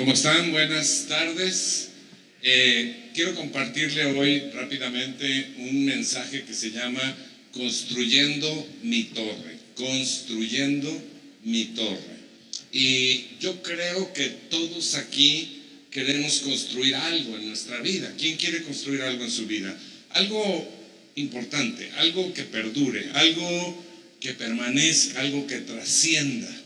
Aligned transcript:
¿Cómo 0.00 0.14
están? 0.14 0.50
Buenas 0.50 1.08
tardes. 1.10 1.90
Eh, 2.42 3.10
quiero 3.12 3.34
compartirle 3.34 4.06
hoy 4.06 4.40
rápidamente 4.54 5.52
un 5.58 5.84
mensaje 5.84 6.42
que 6.44 6.54
se 6.54 6.70
llama 6.70 7.02
Construyendo 7.52 8.66
mi 8.82 9.04
torre. 9.04 9.58
Construyendo 9.76 10.90
mi 11.44 11.66
torre. 11.74 12.16
Y 12.72 13.26
yo 13.40 13.62
creo 13.62 14.10
que 14.14 14.24
todos 14.48 14.94
aquí 14.94 15.60
queremos 15.90 16.38
construir 16.38 16.94
algo 16.94 17.36
en 17.36 17.48
nuestra 17.48 17.78
vida. 17.82 18.10
¿Quién 18.18 18.38
quiere 18.38 18.62
construir 18.62 19.02
algo 19.02 19.22
en 19.22 19.30
su 19.30 19.46
vida? 19.46 19.78
Algo 20.12 20.66
importante, 21.16 21.90
algo 21.98 22.32
que 22.32 22.44
perdure, 22.44 23.06
algo 23.12 23.84
que 24.18 24.32
permanezca, 24.32 25.20
algo 25.20 25.46
que 25.46 25.58
trascienda. 25.58 26.59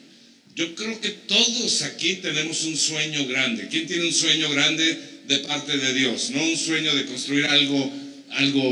Yo 0.55 0.73
creo 0.77 1.01
que 1.01 1.09
todos 1.11 1.83
aquí 1.83 2.17
tenemos 2.17 2.63
un 2.65 2.77
sueño 2.77 3.27
grande. 3.27 3.67
¿Quién 3.69 3.89
tiene 3.89 4.07
un 4.07 4.13
sueño 4.13 4.49
grande 4.51 4.99
de 5.27 5.39
parte 5.41 5.77
de 5.77 5.95
Dios? 5.95 6.31
No 6.31 6.45
un 6.45 6.57
sueño 6.57 6.95
de 6.95 7.07
construir 7.07 7.47
algo, 7.47 7.93
algo 8.31 8.63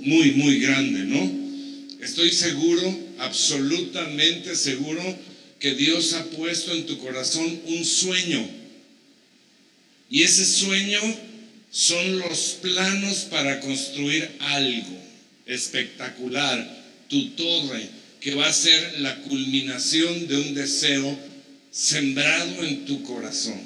muy, 0.00 0.30
muy 0.32 0.60
grande, 0.60 1.00
¿no? 1.00 1.46
Estoy 2.02 2.32
seguro, 2.32 2.98
absolutamente 3.18 4.56
seguro, 4.56 5.02
que 5.60 5.74
Dios 5.74 6.14
ha 6.14 6.24
puesto 6.30 6.72
en 6.72 6.86
tu 6.86 6.96
corazón 6.98 7.60
un 7.66 7.84
sueño. 7.84 8.48
Y 10.08 10.22
ese 10.22 10.46
sueño 10.46 11.00
son 11.70 12.18
los 12.18 12.56
planos 12.62 13.26
para 13.30 13.60
construir 13.60 14.30
algo 14.38 14.98
espectacular, 15.44 16.84
tu 17.08 17.30
torre, 17.30 17.88
que 18.20 18.34
va 18.34 18.46
a 18.46 18.52
ser 18.52 19.00
la 19.00 19.14
culminación 19.22 20.26
de 20.26 20.36
un 20.36 20.54
deseo 20.54 21.25
sembrado 21.76 22.64
en 22.64 22.86
tu 22.86 23.02
corazón. 23.02 23.60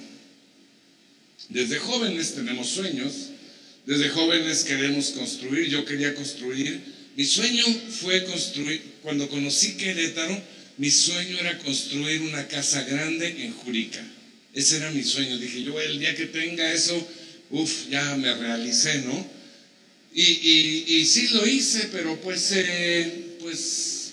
Desde 1.49 1.79
jóvenes 1.79 2.35
tenemos 2.35 2.69
sueños, 2.69 3.13
desde 3.87 4.09
jóvenes 4.09 4.65
queremos 4.65 5.11
construir, 5.11 5.69
yo 5.69 5.85
quería 5.85 6.13
construir, 6.17 6.81
mi 7.17 7.25
sueño 7.25 7.65
fue 8.01 8.25
construir, 8.25 8.83
cuando 9.03 9.29
conocí 9.29 9.75
Querétaro, 9.75 10.43
mi 10.79 10.91
sueño 10.91 11.39
era 11.39 11.57
construir 11.59 12.23
una 12.23 12.49
casa 12.49 12.83
grande 12.83 13.45
en 13.45 13.53
Jurica. 13.53 14.05
Ese 14.55 14.79
era 14.79 14.91
mi 14.91 15.05
sueño. 15.05 15.39
Dije, 15.39 15.63
yo 15.63 15.81
el 15.81 16.01
día 16.01 16.17
que 16.17 16.27
tenga 16.27 16.73
eso, 16.73 16.97
uff, 17.51 17.89
ya 17.91 18.17
me 18.17 18.35
realicé, 18.35 19.03
¿no? 19.03 19.27
Y, 20.13 20.23
y, 20.23 21.07
sí 21.07 21.29
lo 21.29 21.47
hice, 21.47 21.89
pero 21.93 22.21
pues, 22.21 22.51
eh, 22.53 23.37
pues, 23.41 24.13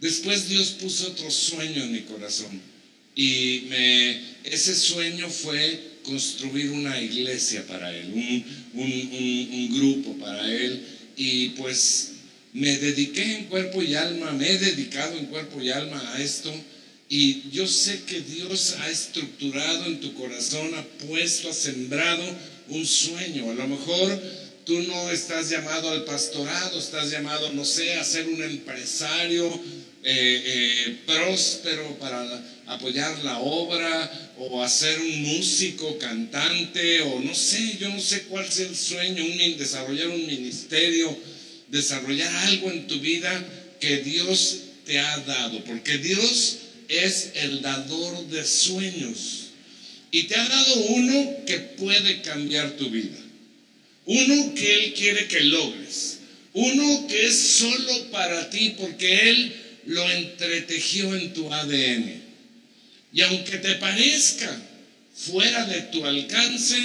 después 0.00 0.48
Dios 0.48 0.70
puso 0.80 1.08
otro 1.08 1.30
sueño 1.30 1.82
en 1.82 1.92
mi 1.92 2.00
corazón. 2.02 2.75
Y 3.16 3.64
ese 4.44 4.76
sueño 4.76 5.28
fue 5.30 5.80
construir 6.02 6.70
una 6.70 7.00
iglesia 7.00 7.66
para 7.66 7.92
Él, 7.92 8.12
un, 8.14 8.44
un, 8.74 9.48
un 9.52 9.78
grupo 9.78 10.12
para 10.18 10.52
Él. 10.52 10.82
Y 11.16 11.48
pues 11.50 12.12
me 12.52 12.76
dediqué 12.76 13.38
en 13.38 13.44
cuerpo 13.46 13.82
y 13.82 13.94
alma, 13.94 14.32
me 14.32 14.50
he 14.50 14.58
dedicado 14.58 15.18
en 15.18 15.26
cuerpo 15.26 15.60
y 15.60 15.70
alma 15.70 16.00
a 16.14 16.22
esto. 16.22 16.52
Y 17.08 17.50
yo 17.50 17.66
sé 17.66 18.02
que 18.04 18.20
Dios 18.20 18.76
ha 18.80 18.90
estructurado 18.90 19.86
en 19.86 20.00
tu 20.00 20.14
corazón, 20.14 20.74
ha 20.74 20.82
puesto, 21.06 21.50
ha 21.50 21.54
sembrado 21.54 22.24
un 22.68 22.84
sueño. 22.84 23.50
A 23.50 23.54
lo 23.54 23.68
mejor 23.68 24.22
tú 24.64 24.80
no 24.82 25.10
estás 25.10 25.50
llamado 25.50 25.90
al 25.90 26.04
pastorado, 26.04 26.78
estás 26.78 27.10
llamado, 27.10 27.52
no 27.52 27.64
sé, 27.64 27.94
a 27.94 28.04
ser 28.04 28.26
un 28.26 28.42
empresario 28.42 29.46
eh, 30.02 30.42
eh, 30.46 30.96
próspero 31.06 31.96
para 31.98 32.24
apoyar 32.66 33.18
la 33.24 33.38
obra 33.38 34.32
o 34.38 34.62
a 34.62 34.68
ser 34.68 34.98
un 35.00 35.22
músico, 35.22 35.98
cantante 35.98 37.00
o 37.02 37.20
no 37.20 37.34
sé, 37.34 37.76
yo 37.78 37.88
no 37.88 38.00
sé 38.00 38.22
cuál 38.24 38.44
es 38.46 38.58
el 38.60 38.76
sueño, 38.76 39.24
un, 39.24 39.58
desarrollar 39.58 40.08
un 40.08 40.26
ministerio, 40.26 41.16
desarrollar 41.68 42.34
algo 42.48 42.70
en 42.70 42.86
tu 42.86 42.98
vida 43.00 43.44
que 43.80 43.98
Dios 43.98 44.58
te 44.84 44.98
ha 44.98 45.18
dado, 45.18 45.62
porque 45.64 45.98
Dios 45.98 46.58
es 46.88 47.32
el 47.34 47.62
dador 47.62 48.26
de 48.28 48.44
sueños 48.44 49.46
y 50.10 50.24
te 50.24 50.36
ha 50.36 50.48
dado 50.48 50.74
uno 50.76 51.44
que 51.46 51.58
puede 51.58 52.22
cambiar 52.22 52.70
tu 52.72 52.88
vida. 52.90 53.18
Uno 54.06 54.54
que 54.54 54.74
Él 54.74 54.94
quiere 54.94 55.26
que 55.26 55.40
logres. 55.40 56.18
Uno 56.52 57.06
que 57.08 57.26
es 57.26 57.36
solo 57.36 58.10
para 58.10 58.48
ti 58.48 58.74
porque 58.78 59.30
Él 59.30 59.52
lo 59.86 60.10
entretejió 60.10 61.14
en 61.14 61.34
tu 61.34 61.52
ADN. 61.52 62.25
Y 63.16 63.22
aunque 63.22 63.56
te 63.56 63.76
parezca 63.76 64.54
fuera 65.14 65.64
de 65.64 65.80
tu 65.90 66.04
alcance, 66.04 66.76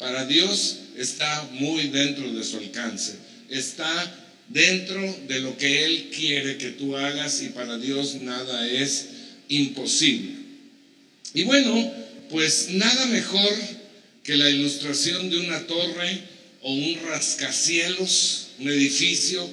para 0.00 0.26
Dios 0.26 0.78
está 0.96 1.48
muy 1.52 1.86
dentro 1.90 2.32
de 2.32 2.42
su 2.42 2.56
alcance. 2.56 3.14
Está 3.48 4.26
dentro 4.48 5.00
de 5.28 5.38
lo 5.38 5.56
que 5.56 5.84
Él 5.84 6.10
quiere 6.12 6.56
que 6.56 6.70
tú 6.70 6.96
hagas 6.96 7.40
y 7.40 7.50
para 7.50 7.78
Dios 7.78 8.16
nada 8.16 8.66
es 8.68 9.10
imposible. 9.48 10.32
Y 11.34 11.44
bueno, 11.44 11.94
pues 12.30 12.70
nada 12.70 13.06
mejor 13.06 13.54
que 14.24 14.36
la 14.36 14.50
ilustración 14.50 15.30
de 15.30 15.38
una 15.38 15.68
torre 15.68 16.18
o 16.62 16.72
un 16.72 16.98
rascacielos, 17.06 18.48
un 18.58 18.70
edificio 18.70 19.48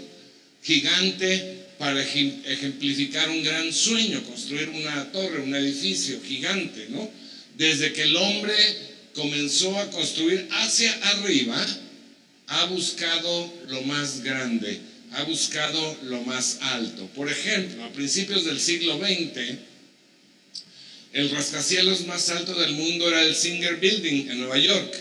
gigante 0.63 1.62
para 1.83 2.01
ejemplificar 2.01 3.29
un 3.29 3.43
gran 3.43 3.73
sueño, 3.73 4.23
construir 4.23 4.69
una 4.69 5.11
torre, 5.11 5.41
un 5.41 5.53
edificio 5.53 6.17
gigante, 6.25 6.87
¿no? 6.87 7.11
Desde 7.57 7.91
que 7.91 8.03
el 8.03 8.15
hombre 8.15 8.55
comenzó 9.13 9.77
a 9.77 9.89
construir 9.89 10.47
hacia 10.49 10.93
arriba, 11.09 11.61
ha 12.47 12.65
buscado 12.67 13.53
lo 13.67 13.81
más 13.81 14.23
grande, 14.23 14.79
ha 15.11 15.23
buscado 15.23 15.97
lo 16.03 16.21
más 16.21 16.59
alto. 16.61 17.05
Por 17.07 17.29
ejemplo, 17.29 17.83
a 17.83 17.91
principios 17.91 18.45
del 18.45 18.61
siglo 18.61 18.97
XX, 18.97 19.57
el 21.11 21.31
rascacielos 21.31 22.07
más 22.07 22.29
alto 22.29 22.57
del 22.61 22.75
mundo 22.75 23.09
era 23.09 23.23
el 23.23 23.35
Singer 23.35 23.75
Building 23.75 24.29
en 24.29 24.39
Nueva 24.39 24.57
York 24.57 24.95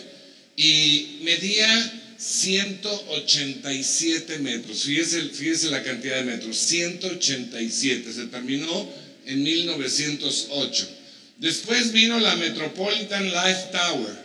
y 0.57 1.21
medía 1.23 2.02
187 2.23 4.39
metros. 4.39 4.85
Fíjese, 4.85 5.23
fíjese 5.31 5.71
la 5.71 5.83
cantidad 5.83 6.19
de 6.19 6.25
metros, 6.25 6.57
187. 6.57 8.13
Se 8.13 8.27
terminó 8.27 8.89
en 9.27 9.43
1908. 9.43 10.89
Después 11.39 11.91
vino 11.91 12.21
la 12.21 12.37
Metropolitan 12.37 13.25
Life 13.25 13.71
Tower 13.73 14.17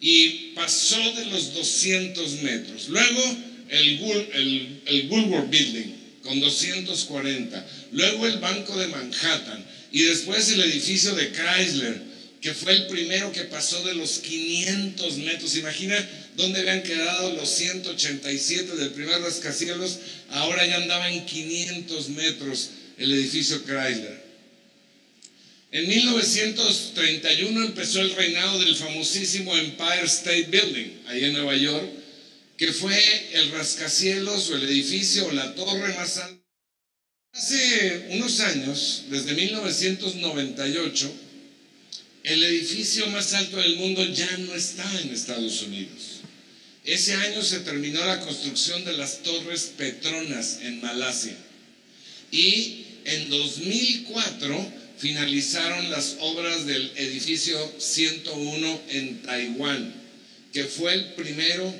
y 0.00 0.50
pasó 0.56 0.98
de 1.12 1.26
los 1.26 1.54
200 1.54 2.42
metros. 2.42 2.88
Luego 2.88 3.22
el, 3.68 4.00
el, 4.32 4.82
el 4.86 5.08
Woolworth 5.08 5.48
Building 5.48 5.94
con 6.24 6.40
240. 6.40 7.64
Luego 7.92 8.26
el 8.26 8.38
Banco 8.38 8.76
de 8.76 8.88
Manhattan 8.88 9.64
y 9.92 10.02
después 10.02 10.50
el 10.50 10.62
edificio 10.62 11.14
de 11.14 11.30
Chrysler 11.30 12.10
que 12.42 12.52
fue 12.52 12.72
el 12.72 12.88
primero 12.88 13.30
que 13.30 13.44
pasó 13.44 13.82
de 13.84 13.94
los 13.94 14.18
500 14.18 15.16
metros. 15.18 15.56
Imagina 15.56 15.96
dónde 16.36 16.60
habían 16.60 16.82
quedado 16.82 17.32
los 17.34 17.48
187 17.48 18.76
del 18.76 18.90
primer 18.90 19.20
rascacielos, 19.20 19.98
ahora 20.30 20.66
ya 20.66 20.76
andaba 20.76 21.10
en 21.10 21.24
500 21.26 22.08
metros 22.10 22.70
el 22.98 23.12
edificio 23.12 23.62
Chrysler. 23.64 24.22
En 25.72 25.88
1931 25.88 27.64
empezó 27.64 28.00
el 28.00 28.14
reinado 28.14 28.58
del 28.60 28.76
famosísimo 28.76 29.56
Empire 29.56 30.04
State 30.04 30.48
Building, 30.50 31.02
ahí 31.06 31.24
en 31.24 31.32
Nueva 31.32 31.56
York, 31.56 31.88
que 32.58 32.72
fue 32.72 32.94
el 33.32 33.50
rascacielos 33.52 34.50
o 34.50 34.56
el 34.56 34.64
edificio 34.64 35.26
o 35.26 35.32
la 35.32 35.54
torre 35.54 35.94
más 35.94 36.18
alta. 36.18 36.42
Hace 37.32 38.08
unos 38.10 38.40
años, 38.40 39.04
desde 39.08 39.32
1998, 39.32 41.12
el 42.24 42.44
edificio 42.44 43.06
más 43.08 43.32
alto 43.34 43.56
del 43.56 43.76
mundo 43.76 44.04
ya 44.12 44.36
no 44.38 44.54
está 44.54 45.00
en 45.00 45.10
Estados 45.10 45.62
Unidos. 45.62 46.20
Ese 46.84 47.14
año 47.14 47.42
se 47.42 47.60
terminó 47.60 48.04
la 48.04 48.20
construcción 48.20 48.84
de 48.84 48.96
las 48.96 49.22
Torres 49.22 49.72
Petronas 49.76 50.58
en 50.62 50.80
Malasia. 50.80 51.36
Y 52.30 52.86
en 53.04 53.30
2004 53.30 54.72
finalizaron 54.98 55.90
las 55.90 56.16
obras 56.20 56.66
del 56.66 56.92
edificio 56.96 57.56
101 57.78 58.80
en 58.90 59.22
Taiwán, 59.22 59.94
que 60.52 60.64
fue 60.64 60.94
el 60.94 61.04
primero, 61.14 61.74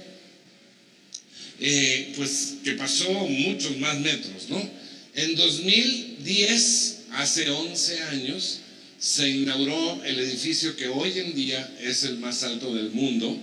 eh, 1.60 2.12
pues 2.16 2.54
que 2.64 2.72
pasó 2.72 3.10
muchos 3.12 3.76
más 3.78 3.98
metros, 4.00 4.48
¿no? 4.48 4.70
En 5.14 5.36
2010, 5.36 6.98
hace 7.12 7.50
11 7.50 8.02
años, 8.04 8.61
se 9.02 9.28
inauguró 9.28 10.02
el 10.04 10.19
edificio 10.20 10.76
que 10.76 10.87
hoy 10.87 11.19
en 11.19 11.34
día 11.34 11.69
es 11.81 12.04
el 12.04 12.19
más 12.19 12.44
alto 12.44 12.72
del 12.72 12.93
mundo, 12.93 13.37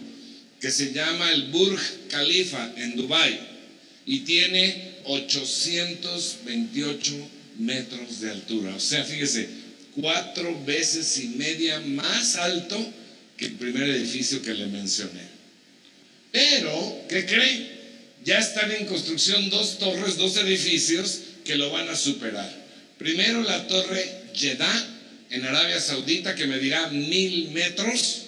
que 0.62 0.72
se 0.72 0.94
llama 0.94 1.34
el 1.34 1.48
Burj 1.48 1.82
Khalifa 2.10 2.72
en 2.78 2.96
Dubái 2.96 3.38
y 4.06 4.20
tiene 4.20 4.94
828 5.04 7.14
metros 7.58 8.22
de 8.22 8.32
altura. 8.32 8.74
O 8.74 8.80
sea, 8.80 9.04
fíjese, 9.04 9.50
cuatro 9.96 10.64
veces 10.64 11.18
y 11.18 11.28
media 11.28 11.82
más 11.82 12.38
alto 12.38 12.78
que 13.36 13.48
el 13.48 13.56
primer 13.56 13.90
edificio 13.90 14.42
que 14.42 14.54
le 14.54 14.68
mencioné. 14.68 15.28
Pero, 16.32 17.02
¿qué 17.10 17.26
creen? 17.26 17.68
Ya 18.24 18.40
están 18.40 18.72
en 18.72 18.86
construcción 18.86 19.50
dos 19.50 19.78
torres, 19.78 20.16
dos 20.16 20.38
edificios 20.38 21.20
que 21.44 21.58
lo 21.58 21.70
van 21.70 21.90
a 21.90 21.98
superar. 21.98 22.50
Primero 22.98 23.44
la 23.44 23.68
torre 23.68 24.10
Jeddah 24.34 24.99
en 25.30 25.46
Arabia 25.46 25.80
Saudita 25.80 26.36
que 26.36 26.48
medirá 26.48 26.90
mil 26.90 27.52
metros 27.52 28.24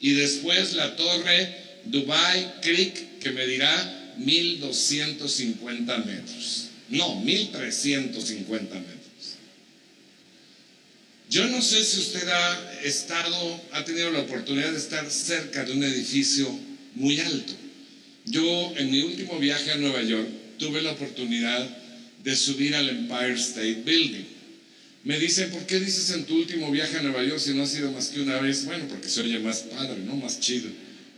y 0.00 0.12
después 0.12 0.74
la 0.74 0.96
torre 0.96 1.56
Dubai 1.84 2.60
Creek 2.60 3.18
que 3.20 3.30
medirá 3.30 4.14
1250 4.18 5.98
metros. 5.98 6.66
No, 6.88 7.20
1350 7.20 8.74
metros. 8.74 9.00
Yo 11.30 11.46
no 11.46 11.62
sé 11.62 11.84
si 11.84 12.00
usted 12.00 12.28
ha 12.28 12.80
estado, 12.82 13.60
ha 13.72 13.84
tenido 13.84 14.10
la 14.10 14.20
oportunidad 14.20 14.72
de 14.72 14.78
estar 14.78 15.08
cerca 15.10 15.64
de 15.64 15.72
un 15.72 15.84
edificio 15.84 16.50
muy 16.96 17.20
alto. 17.20 17.52
Yo 18.24 18.74
en 18.76 18.90
mi 18.90 19.00
último 19.02 19.38
viaje 19.38 19.70
a 19.70 19.76
Nueva 19.76 20.02
York 20.02 20.28
tuve 20.58 20.82
la 20.82 20.90
oportunidad 20.90 21.68
de 22.24 22.34
subir 22.34 22.74
al 22.74 22.88
Empire 22.88 23.34
State 23.34 23.82
Building. 23.84 24.39
Me 25.02 25.18
dicen, 25.18 25.50
¿por 25.50 25.64
qué 25.66 25.80
dices 25.80 26.10
en 26.10 26.24
tu 26.24 26.36
último 26.36 26.70
viaje 26.70 26.98
a 26.98 27.02
Nueva 27.02 27.24
York 27.24 27.40
si 27.40 27.54
no 27.54 27.62
ha 27.62 27.66
sido 27.66 27.90
más 27.90 28.08
que 28.08 28.20
una 28.20 28.38
vez? 28.40 28.66
Bueno, 28.66 28.86
porque 28.88 29.08
se 29.08 29.22
oye 29.22 29.38
más 29.38 29.60
padre, 29.60 29.98
¿no? 30.04 30.16
Más 30.16 30.40
chido. 30.40 30.68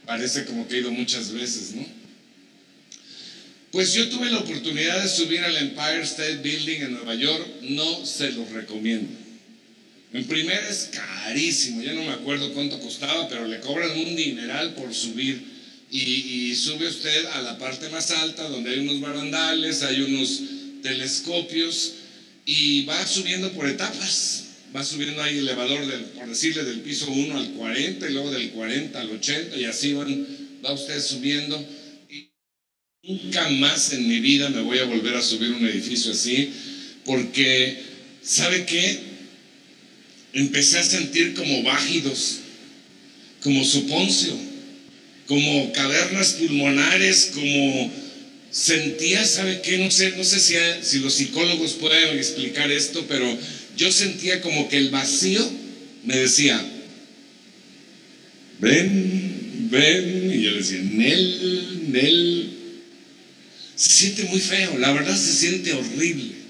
Parece 0.07 0.45
como 0.45 0.69
que 0.69 0.77
he 0.77 0.81
ido 0.81 0.93
muchas 0.93 1.33
veces, 1.33 1.75
¿no? 1.75 1.85
Pues 3.73 3.95
yo 3.95 4.09
tuve 4.11 4.31
la 4.31 4.39
oportunidad 4.39 5.03
de 5.03 5.09
subir 5.09 5.41
al 5.41 5.57
Empire 5.57 6.03
State 6.03 6.41
Building 6.43 6.83
en 6.83 6.93
Nueva 6.93 7.15
York, 7.15 7.49
no 7.63 8.05
se 8.05 8.31
lo 8.33 8.45
recomiendo. 8.51 9.09
En 10.13 10.27
primer 10.27 10.63
es 10.65 10.91
carísimo, 10.93 11.83
ya 11.83 11.95
no 11.95 12.03
me 12.03 12.11
acuerdo 12.11 12.53
cuánto 12.53 12.79
costaba, 12.79 13.29
pero 13.29 13.49
le 13.49 13.61
cobran 13.61 13.99
un 13.99 14.15
dineral 14.15 14.75
por 14.75 14.93
subir 14.93 15.43
y, 15.91 16.55
sube 16.55 16.87
usted 16.87 17.27
a 17.27 17.43
la 17.43 17.59
parte 17.59 17.89
más 17.89 18.11
alta 18.11 18.49
donde 18.49 18.71
hay 18.71 18.81
unos 18.81 19.01
barandales, 19.01 19.83
hay 19.83 20.03
unos 20.03 20.41
telescopios 20.83 21.95
y 22.45 22.85
va 22.85 23.07
subiendo 23.07 23.51
por 23.53 23.69
etapas. 23.69 24.45
Va 24.75 24.83
subiendo 24.83 25.23
ahí 25.23 25.39
el 25.39 25.49
elevador, 25.49 25.87
del, 25.87 26.01
por 26.01 26.29
decirle, 26.29 26.65
del 26.65 26.81
piso 26.81 27.11
1 27.11 27.37
al 27.37 27.51
40 27.53 28.09
y 28.09 28.13
luego 28.13 28.31
del 28.31 28.51
40 28.51 29.01
al 29.01 29.11
80 29.11 29.57
y 29.59 29.65
así 29.67 29.93
van, 29.93 30.27
va 30.65 30.73
usted 30.73 31.01
subiendo. 31.01 31.63
Y 32.09 32.29
nunca 33.03 33.49
más 33.51 33.93
en 33.93 34.09
mi 34.09 34.21
vida 34.21 34.49
me 34.49 34.63
voy 34.63 34.79
a 34.79 34.85
volver 34.85 35.15
a 35.15 35.23
subir 35.23 35.53
un 35.53 35.67
edificio 35.67 36.13
así 36.13 36.51
porque, 37.05 37.83
¿sabe 38.23 38.65
qué? 38.65 38.99
Empecé 40.33 40.79
a 40.79 40.85
sentir 40.85 41.35
como 41.35 41.63
bájidos, 41.63 42.39
como 43.43 43.63
suponcio 43.65 44.53
como 45.33 45.73
cavernas 45.73 46.35
pulmonares, 46.35 47.31
como 47.35 47.93
sentía, 48.53 49.25
¿sabe 49.25 49.63
qué? 49.63 49.79
No 49.79 49.91
sé, 49.91 50.15
no 50.17 50.23
sé 50.23 50.39
si, 50.39 50.55
si 50.83 50.99
los 51.01 51.15
psicólogos 51.15 51.73
pueden 51.73 52.17
explicar 52.17 52.71
esto, 52.71 53.05
pero 53.09 53.27
yo 53.77 53.91
sentía 53.91 54.41
como 54.43 54.69
que 54.69 54.77
el 54.77 54.91
vacío 54.91 55.41
me 56.05 56.19
decía, 56.19 56.63
ven, 58.61 59.69
ven, 59.71 60.31
y 60.33 60.43
yo 60.43 60.51
le 60.53 60.59
decía, 60.59 60.83
Nel, 60.83 61.93
Nel. 61.93 62.49
Se 63.75 63.91
siente 63.91 64.25
muy 64.25 64.39
feo, 64.39 64.79
la 64.79 64.93
verdad 64.93 65.17
se 65.17 65.33
siente 65.33 65.73
horrible. 65.73 66.43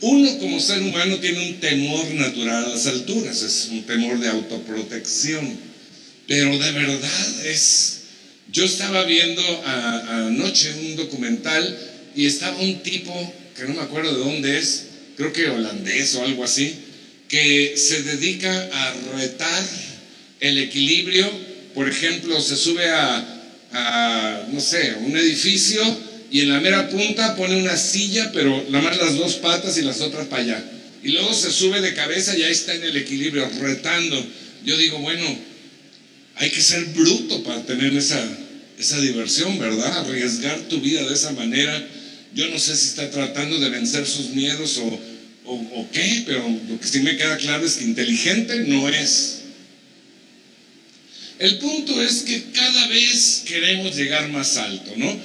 Uno 0.00 0.38
como 0.38 0.60
ser 0.60 0.82
humano 0.82 1.18
tiene 1.18 1.48
un 1.48 1.60
temor 1.60 2.06
natural 2.14 2.64
a 2.64 2.68
las 2.68 2.86
alturas, 2.86 3.40
es 3.42 3.68
un 3.70 3.84
temor 3.84 4.18
de 4.18 4.28
autoprotección, 4.28 5.56
pero 6.26 6.58
de 6.58 6.72
verdad 6.72 7.46
es 7.46 8.00
yo 8.52 8.64
estaba 8.64 9.04
viendo 9.04 9.42
anoche 9.64 10.72
un 10.74 10.96
documental 10.96 11.78
y 12.14 12.26
estaba 12.26 12.56
un 12.58 12.82
tipo, 12.82 13.32
que 13.56 13.64
no 13.64 13.74
me 13.74 13.82
acuerdo 13.82 14.12
de 14.12 14.18
dónde 14.18 14.58
es, 14.58 14.86
creo 15.16 15.32
que 15.32 15.48
holandés 15.48 16.14
o 16.14 16.24
algo 16.24 16.44
así, 16.44 16.74
que 17.28 17.74
se 17.76 18.02
dedica 18.02 18.68
a 18.72 18.94
retar 19.16 19.64
el 20.40 20.58
equilibrio. 20.58 21.28
Por 21.74 21.88
ejemplo, 21.88 22.40
se 22.40 22.56
sube 22.56 22.88
a, 22.88 24.46
no 24.52 24.60
sé, 24.60 24.94
un 25.00 25.16
edificio 25.16 25.82
y 26.30 26.40
en 26.40 26.50
la 26.50 26.60
mera 26.60 26.88
punta 26.88 27.34
pone 27.36 27.56
una 27.56 27.76
silla, 27.76 28.30
pero 28.32 28.64
nada 28.68 28.84
más 28.84 28.98
las 28.98 29.16
dos 29.16 29.34
patas 29.34 29.76
y 29.78 29.82
las 29.82 30.00
otras 30.00 30.26
para 30.26 30.42
allá. 30.42 30.64
Y 31.02 31.08
luego 31.08 31.34
se 31.34 31.50
sube 31.50 31.80
de 31.80 31.94
cabeza 31.94 32.36
y 32.36 32.42
ahí 32.42 32.52
está 32.52 32.74
en 32.74 32.84
el 32.84 32.96
equilibrio, 32.96 33.48
retando. 33.60 34.24
Yo 34.64 34.76
digo, 34.76 34.98
bueno, 34.98 35.24
hay 36.36 36.50
que 36.50 36.60
ser 36.60 36.84
bruto 36.86 37.42
para 37.44 37.64
tener 37.64 37.94
esa, 37.94 38.22
esa 38.78 39.00
diversión, 39.00 39.58
¿verdad? 39.58 39.98
Arriesgar 39.98 40.58
tu 40.68 40.80
vida 40.80 41.06
de 41.06 41.14
esa 41.14 41.30
manera. 41.32 41.88
Yo 42.34 42.48
no 42.48 42.58
sé 42.58 42.74
si 42.76 42.86
está 42.86 43.10
tratando 43.10 43.58
de 43.58 43.68
vencer 43.68 44.06
sus 44.06 44.30
miedos 44.30 44.78
o, 44.78 45.00
o, 45.46 45.88
qué, 45.92 46.24
pero 46.26 46.44
lo 46.68 46.80
que 46.80 46.88
sí 46.88 47.00
me 47.00 47.16
queda 47.16 47.36
claro 47.36 47.64
es 47.64 47.74
que 47.74 47.84
inteligente 47.84 48.56
no 48.66 48.88
es. 48.88 49.40
El 51.38 51.58
punto 51.58 52.02
es 52.02 52.22
que 52.22 52.44
cada 52.52 52.88
vez 52.88 53.42
queremos 53.46 53.94
llegar 53.94 54.28
más 54.30 54.56
alto, 54.56 54.92
¿no? 54.96 55.16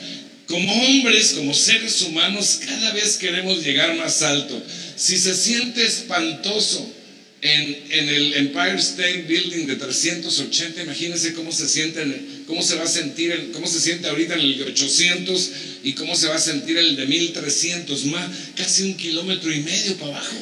Como 0.48 0.72
hombres, 0.72 1.34
como 1.34 1.54
seres 1.54 2.02
humanos, 2.02 2.60
cada 2.66 2.94
vez 2.94 3.18
queremos 3.18 3.64
llegar 3.64 3.96
más 3.96 4.22
alto. 4.22 4.62
Si 4.96 5.18
se 5.18 5.36
siente 5.36 5.86
espantoso 5.86 6.99
en, 7.42 8.10
el 8.10 8.34
Empire 8.34 8.76
State 8.78 9.26
Building 9.28 9.68
de 9.68 9.76
380, 9.76 10.84
imagínense 10.84 11.34
cómo 11.34 11.52
se 11.52 11.68
siente, 11.70 12.04
cómo 12.48 12.62
se 12.62 12.76
va 12.76 12.84
a 12.84 12.88
sentir, 12.88 13.52
cómo 13.54 13.68
se 13.68 13.80
siente 13.80 14.08
ahorita 14.08 14.34
en 14.34 14.42
el 14.42 14.58
de 14.58 14.64
800 14.66 15.50
y 15.84 15.94
cómo 15.94 16.16
se 16.16 16.28
va 16.28 16.36
a 16.36 16.40
sentir 16.40 16.78
el 16.78 16.96
de 16.96 17.06
1300, 17.06 18.06
más, 18.06 18.30
casi 18.56 18.84
un 18.84 18.98
kilómetro 18.98 19.54
y 19.54 19.62
medio 19.62 19.96
para 19.98 20.18
abajo. 20.18 20.38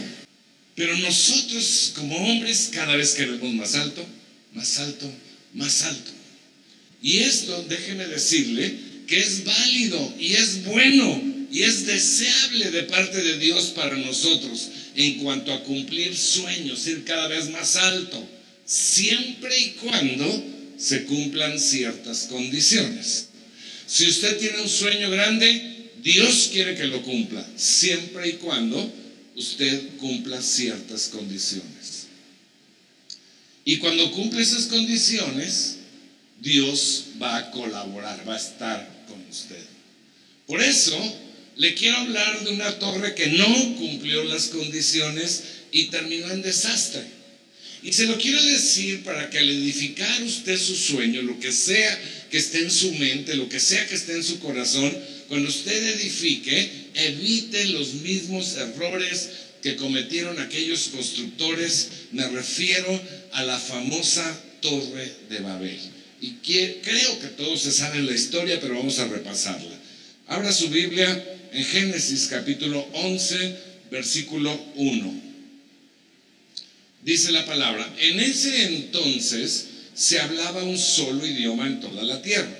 Pero 0.76 0.98
nosotros 0.98 1.94
como 1.96 2.16
hombres 2.16 2.70
cada 2.72 2.96
vez 2.96 3.14
queremos 3.14 3.54
más 3.54 3.76
alto, 3.76 4.06
más 4.54 4.78
alto, 4.80 5.12
más 5.54 5.84
alto. 5.84 6.12
Y 7.02 7.20
esto, 7.20 7.66
déjeme 7.70 8.08
decirle, 8.08 8.74
que 9.08 9.20
es 9.20 9.46
válido 9.46 10.14
y 10.20 10.34
es 10.34 10.66
bueno 10.66 11.22
y 11.52 11.64
es 11.64 11.86
deseable 11.86 12.72
de 12.72 12.84
parte 12.84 13.22
de 13.22 13.38
Dios 13.40 13.68
para 13.68 13.96
nosotros 13.96 14.70
en 14.98 15.20
cuanto 15.20 15.54
a 15.54 15.64
cumplir 15.64 16.18
sueños, 16.18 16.88
ir 16.88 17.06
cada 17.06 17.28
vez 17.28 17.52
más 17.52 17.76
alto, 17.76 18.28
siempre 18.66 19.56
y 19.58 19.70
cuando 19.74 20.44
se 20.78 21.06
cumplan 21.06 21.60
ciertas 21.60 22.24
condiciones. 22.24 23.28
Si 23.86 24.08
usted 24.08 24.40
tiene 24.40 24.60
un 24.60 24.68
sueño 24.68 25.12
grande, 25.12 25.92
Dios 26.02 26.50
quiere 26.52 26.76
que 26.76 26.86
lo 26.86 27.04
cumpla, 27.04 27.48
siempre 27.56 28.30
y 28.30 28.34
cuando 28.34 28.92
usted 29.36 29.98
cumpla 29.98 30.42
ciertas 30.42 31.10
condiciones. 31.10 32.08
Y 33.66 33.78
cuando 33.78 34.12
cumple 34.14 34.42
esas 34.42 34.66
condiciones, 34.66 35.76
Dios 36.42 37.04
va 37.22 37.38
a 37.38 37.52
colaborar, 37.52 38.28
va 38.28 38.34
a 38.34 38.40
estar 38.40 39.06
con 39.08 39.22
usted. 39.30 39.64
Por 40.48 40.64
eso, 40.64 40.98
le 41.58 41.74
quiero 41.74 41.98
hablar 41.98 42.44
de 42.44 42.52
una 42.52 42.78
torre 42.78 43.16
que 43.16 43.28
no 43.28 43.76
cumplió 43.78 44.24
las 44.24 44.48
condiciones 44.48 45.44
y 45.72 45.86
terminó 45.86 46.32
en 46.32 46.44
desastre. 46.44 47.02
Y 47.84 47.94
se 47.94 48.06
lo 48.06 48.18
quiero 48.18 48.42
decir 48.44 49.04
para 49.04 49.30
que 49.30 49.40
al 49.40 49.50
edificar 49.50 50.24
usted 50.24 50.60
su 50.60 50.76
sueño, 50.76 51.22
lo 51.22 51.40
que 51.40 51.52
sea 51.52 52.00
que 52.30 52.38
esté 52.38 52.60
en 52.60 52.72
su 52.72 52.92
mente, 52.94 53.36
lo 53.36 53.50
que 53.50 53.60
sea 53.60 53.88
que 53.88 53.96
esté 53.96 54.14
en 54.14 54.24
su 54.24 54.40
corazón, 54.40 54.96
cuando 55.28 55.50
usted 55.50 55.96
edifique, 55.96 56.70
evite 56.94 57.66
los 57.68 57.96
mismos 57.96 58.56
errores 58.56 59.30
que 59.62 59.76
cometieron 59.76 60.40
aquellos 60.40 60.90
constructores. 60.90 61.90
Me 62.12 62.28
refiero 62.28 63.02
a 63.34 63.44
la 63.44 63.60
famosa 63.60 64.44
Torre 64.62 65.12
de 65.30 65.40
Babel. 65.40 65.80
Y 66.22 66.32
creo 66.34 67.20
que 67.20 67.28
todos 67.38 67.62
se 67.62 67.72
saben 67.72 68.06
la 68.06 68.14
historia, 68.14 68.60
pero 68.60 68.76
vamos 68.76 69.00
a 69.00 69.08
repasarla. 69.08 69.78
Abra 70.28 70.52
su 70.52 70.70
Biblia 70.70 71.37
en 71.54 71.64
Génesis 71.64 72.28
capítulo 72.28 72.88
11, 72.94 73.56
versículo 73.92 74.54
1. 74.76 75.22
Dice 77.04 77.32
la 77.32 77.46
palabra, 77.46 77.90
en 78.00 78.20
ese 78.20 78.66
entonces 78.66 79.68
se 79.94 80.20
hablaba 80.20 80.64
un 80.64 80.78
solo 80.78 81.26
idioma 81.26 81.68
en 81.68 81.80
toda 81.80 82.04
la 82.04 82.22
tierra. 82.22 82.58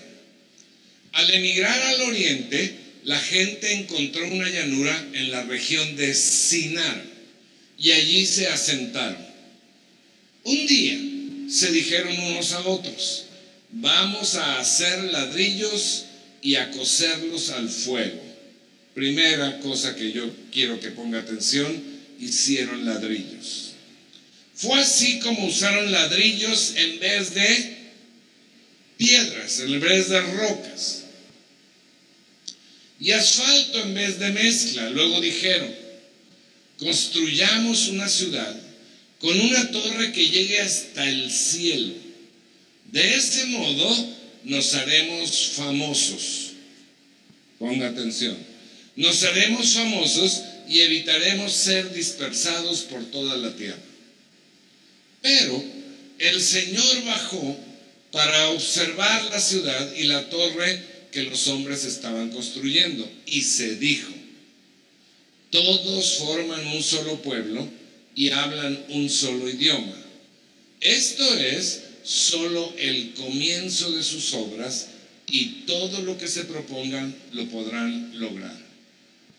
Al 1.14 1.30
emigrar 1.34 1.80
al 1.80 2.02
oriente, 2.02 2.76
la 3.04 3.20
gente 3.20 3.74
encontró 3.74 4.28
una 4.28 4.50
llanura 4.50 5.08
en 5.14 5.32
la 5.32 5.44
región 5.44 5.96
de 5.96 6.14
Sinar 6.14 7.04
y 7.78 7.92
allí 7.92 8.26
se 8.26 8.48
asentaron. 8.48 9.26
Un 10.44 10.68
día 10.68 10.98
se 11.50 11.72
dijeron 11.72 12.18
unos 12.20 12.52
a 12.54 12.60
otros, 12.68 13.26
vamos 13.72 14.36
a 14.36 14.60
hacer 14.60 15.06
ladrillos 15.06 16.06
y 16.42 16.56
a 16.56 16.72
coserlos 16.72 17.50
al 17.50 17.70
fuego. 17.70 18.27
Primera 18.98 19.60
cosa 19.60 19.96
que 19.96 20.12
yo 20.12 20.28
quiero 20.52 20.80
que 20.80 20.90
ponga 20.90 21.20
atención, 21.20 21.72
hicieron 22.20 22.84
ladrillos. 22.84 23.74
Fue 24.56 24.74
así 24.80 25.20
como 25.20 25.46
usaron 25.46 25.92
ladrillos 25.92 26.74
en 26.76 27.00
vez 27.00 27.36
de 27.36 27.78
piedras 28.98 29.60
en 29.60 29.80
vez 29.80 30.10
de 30.10 30.20
rocas 30.20 31.04
y 33.00 33.12
asfalto 33.12 33.84
en 33.84 33.94
vez 33.94 34.18
de 34.18 34.32
mezcla. 34.32 34.90
Luego 34.90 35.22
dijeron, 35.22 35.72
construyamos 36.80 37.90
una 37.90 38.10
ciudad 38.10 38.60
con 39.20 39.40
una 39.40 39.70
torre 39.70 40.12
que 40.12 40.28
llegue 40.28 40.60
hasta 40.60 41.08
el 41.08 41.30
cielo. 41.30 41.94
De 42.92 43.14
ese 43.14 43.46
modo 43.46 44.16
nos 44.46 44.74
haremos 44.74 45.50
famosos. 45.50 46.54
Ponga 47.60 47.90
atención. 47.90 48.47
Nos 48.98 49.24
haremos 49.24 49.74
famosos 49.74 50.42
y 50.68 50.80
evitaremos 50.80 51.54
ser 51.54 51.94
dispersados 51.94 52.82
por 52.82 53.06
toda 53.12 53.38
la 53.38 53.56
tierra. 53.56 53.78
Pero 55.22 55.64
el 56.18 56.42
Señor 56.42 57.06
bajó 57.06 57.58
para 58.12 58.50
observar 58.50 59.26
la 59.26 59.40
ciudad 59.40 59.94
y 59.96 60.04
la 60.06 60.30
torre 60.30 60.82
que 61.12 61.24
los 61.24 61.48
hombres 61.48 61.86
estaban 61.86 62.32
construyendo 62.32 63.08
y 63.28 63.44
se 63.44 63.76
dijo, 63.76 64.12
todos 65.52 66.18
forman 66.18 66.66
un 66.68 66.82
solo 66.82 67.22
pueblo 67.22 67.68
y 68.16 68.32
hablan 68.32 68.84
un 68.90 69.12
solo 69.12 69.48
idioma. 69.48 69.96
Esto 70.82 71.24
es 71.36 71.84
solo 72.04 72.74
el 72.80 73.14
comienzo 73.14 73.92
de 73.92 74.02
sus 74.02 74.34
obras 74.34 74.88
y 75.28 75.66
todo 75.68 76.02
lo 76.02 76.18
que 76.18 76.28
se 76.28 76.46
propongan 76.46 77.16
lo 77.34 77.46
podrán 77.46 78.20
lograr. 78.20 78.67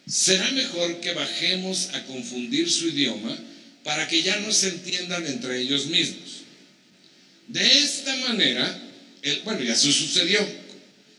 Será 0.08 0.50
mejor 0.52 1.00
que 1.00 1.12
bajemos 1.12 1.90
a 1.92 2.04
confundir 2.04 2.70
su 2.70 2.88
idioma 2.88 3.36
para 3.84 4.08
que 4.08 4.22
ya 4.22 4.40
no 4.40 4.52
se 4.52 4.68
entiendan 4.68 5.26
entre 5.26 5.60
ellos 5.60 5.86
mismos. 5.86 6.42
De 7.46 7.78
esta 7.78 8.16
manera, 8.16 8.82
bueno, 9.44 9.62
ya 9.62 9.74
eso 9.74 9.92
sucedió. 9.92 10.40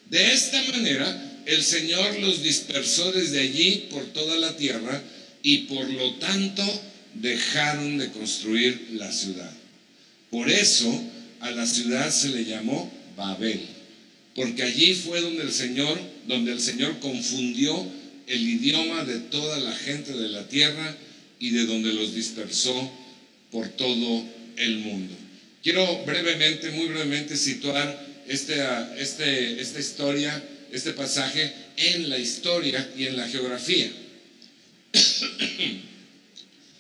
De 0.10 0.34
esta 0.34 0.62
manera, 0.72 1.42
el 1.46 1.64
Señor 1.64 2.20
los 2.20 2.42
dispersó 2.42 3.12
desde 3.12 3.42
allí 3.42 3.88
por 3.92 4.06
toda 4.08 4.38
la 4.38 4.58
tierra 4.58 5.02
y 5.44 5.60
por 5.60 5.88
lo 5.88 6.16
tanto 6.16 6.64
dejaron 7.14 7.98
de 8.00 8.10
construir 8.10 8.90
la 8.94 9.12
ciudad. 9.12 9.52
Por 10.32 10.50
eso 10.50 11.04
a 11.42 11.52
la 11.52 11.66
ciudad 11.68 12.12
se 12.12 12.30
le 12.30 12.46
llamó 12.46 12.92
Babel, 13.16 13.62
porque 14.36 14.64
allí 14.64 14.94
fue 14.96 15.22
donde 15.22 15.44
el 15.44 15.52
Señor, 15.52 16.00
donde 16.28 16.52
el 16.52 16.60
Señor 16.60 17.00
confundió 17.00 17.99
el 18.30 18.48
idioma 18.48 19.04
de 19.04 19.20
toda 19.20 19.60
la 19.60 19.76
gente 19.76 20.14
de 20.14 20.30
la 20.30 20.48
tierra 20.48 20.96
y 21.40 21.50
de 21.52 21.66
donde 21.66 21.94
los 21.94 22.14
dispersó 22.14 22.92
por 23.52 23.68
todo 23.70 24.24
el 24.58 24.78
mundo. 24.78 25.16
Quiero 25.64 26.06
brevemente, 26.06 26.72
muy 26.72 26.88
brevemente, 26.88 27.36
situar 27.36 28.08
este, 28.28 28.56
este, 28.98 29.60
esta 29.60 29.80
historia, 29.80 30.44
este 30.72 30.94
pasaje 30.94 31.52
en 31.76 32.10
la 32.10 32.18
historia 32.18 32.88
y 32.96 33.08
en 33.08 33.18
la 33.18 33.28
geografía. 33.28 33.92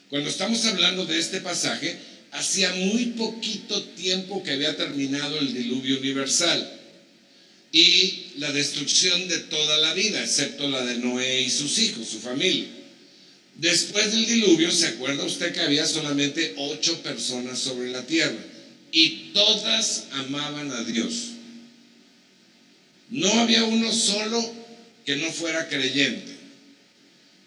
Cuando 0.09 0.29
estamos 0.29 0.63
hablando 0.65 1.05
de 1.05 1.19
este 1.19 1.41
pasaje, 1.41 1.97
hacía 2.31 2.73
muy 2.73 3.07
poquito 3.07 3.83
tiempo 3.83 4.43
que 4.43 4.51
había 4.51 4.77
terminado 4.77 5.39
el 5.39 5.53
diluvio 5.53 5.99
universal 5.99 6.78
y 7.71 8.31
la 8.37 8.51
destrucción 8.51 9.27
de 9.27 9.39
toda 9.39 9.77
la 9.77 9.93
vida, 9.93 10.23
excepto 10.23 10.67
la 10.69 10.83
de 10.85 10.97
Noé 10.97 11.41
y 11.41 11.49
sus 11.49 11.77
hijos, 11.79 12.07
su 12.07 12.19
familia. 12.19 12.67
Después 13.55 14.11
del 14.11 14.25
diluvio, 14.25 14.71
¿se 14.71 14.87
acuerda 14.87 15.25
usted 15.25 15.53
que 15.53 15.59
había 15.59 15.85
solamente 15.85 16.53
ocho 16.57 17.01
personas 17.03 17.59
sobre 17.59 17.91
la 17.91 18.03
tierra? 18.03 18.39
Y 18.91 19.31
todas 19.33 20.05
amaban 20.13 20.71
a 20.71 20.83
Dios. 20.83 21.31
No 23.09 23.31
había 23.33 23.63
uno 23.65 23.91
solo 23.91 24.53
que 25.05 25.17
no 25.17 25.31
fuera 25.31 25.67
creyente. 25.67 26.37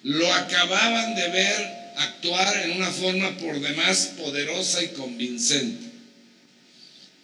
Lo 0.02 0.33
acababan 0.35 1.14
de 1.14 1.29
ver 1.29 1.83
actuar 1.97 2.64
en 2.64 2.73
una 2.73 2.91
forma 2.91 3.37
por 3.38 3.61
demás 3.61 4.12
poderosa 4.19 4.83
y 4.83 4.88
convincente. 4.88 5.92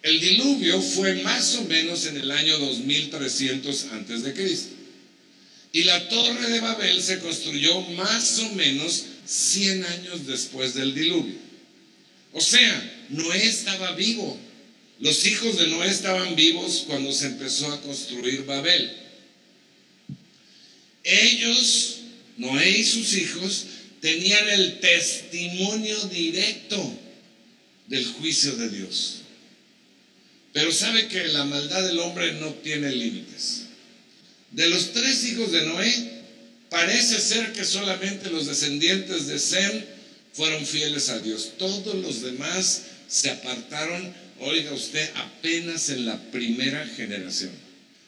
El 0.01 0.19
diluvio 0.19 0.81
fue 0.81 1.21
más 1.23 1.55
o 1.55 1.65
menos 1.65 2.05
en 2.05 2.17
el 2.17 2.31
año 2.31 2.57
2300 2.57 3.85
antes 3.91 4.23
de 4.23 4.33
Cristo. 4.33 4.75
Y 5.71 5.83
la 5.83 6.07
torre 6.09 6.49
de 6.49 6.61
Babel 6.61 7.01
se 7.01 7.19
construyó 7.19 7.81
más 7.91 8.39
o 8.39 8.49
menos 8.53 9.03
100 9.25 9.85
años 9.85 10.25
después 10.25 10.73
del 10.73 10.95
diluvio. 10.95 11.35
O 12.31 12.41
sea, 12.41 13.05
Noé 13.09 13.45
estaba 13.45 13.91
vivo. 13.93 14.37
Los 14.99 15.25
hijos 15.25 15.57
de 15.57 15.67
Noé 15.67 15.89
estaban 15.89 16.35
vivos 16.35 16.85
cuando 16.87 17.11
se 17.11 17.27
empezó 17.27 17.71
a 17.71 17.81
construir 17.81 18.45
Babel. 18.45 18.91
Ellos, 21.03 21.97
Noé 22.37 22.69
y 22.69 22.83
sus 22.83 23.13
hijos, 23.13 23.65
tenían 24.01 24.47
el 24.49 24.79
testimonio 24.79 25.99
directo 26.05 26.99
del 27.87 28.05
juicio 28.05 28.55
de 28.55 28.69
Dios. 28.69 29.21
Pero 30.53 30.71
sabe 30.71 31.07
que 31.07 31.27
la 31.27 31.45
maldad 31.45 31.85
del 31.85 31.99
hombre 31.99 32.33
no 32.33 32.53
tiene 32.55 32.91
límites. 32.91 33.63
De 34.51 34.67
los 34.69 34.93
tres 34.93 35.23
hijos 35.25 35.51
de 35.51 35.65
Noé, 35.65 35.93
parece 36.69 37.19
ser 37.19 37.53
que 37.53 37.63
solamente 37.63 38.31
los 38.31 38.47
descendientes 38.47 39.27
de 39.27 39.37
Sem 39.37 39.83
fueron 40.33 40.65
fieles 40.65 41.09
a 41.09 41.19
Dios. 41.19 41.51
Todos 41.57 41.95
los 41.95 42.21
demás 42.21 42.83
se 43.07 43.29
apartaron, 43.29 44.13
oiga 44.39 44.73
usted, 44.73 45.07
apenas 45.15 45.89
en 45.89 46.05
la 46.05 46.19
primera 46.31 46.85
generación. 46.87 47.51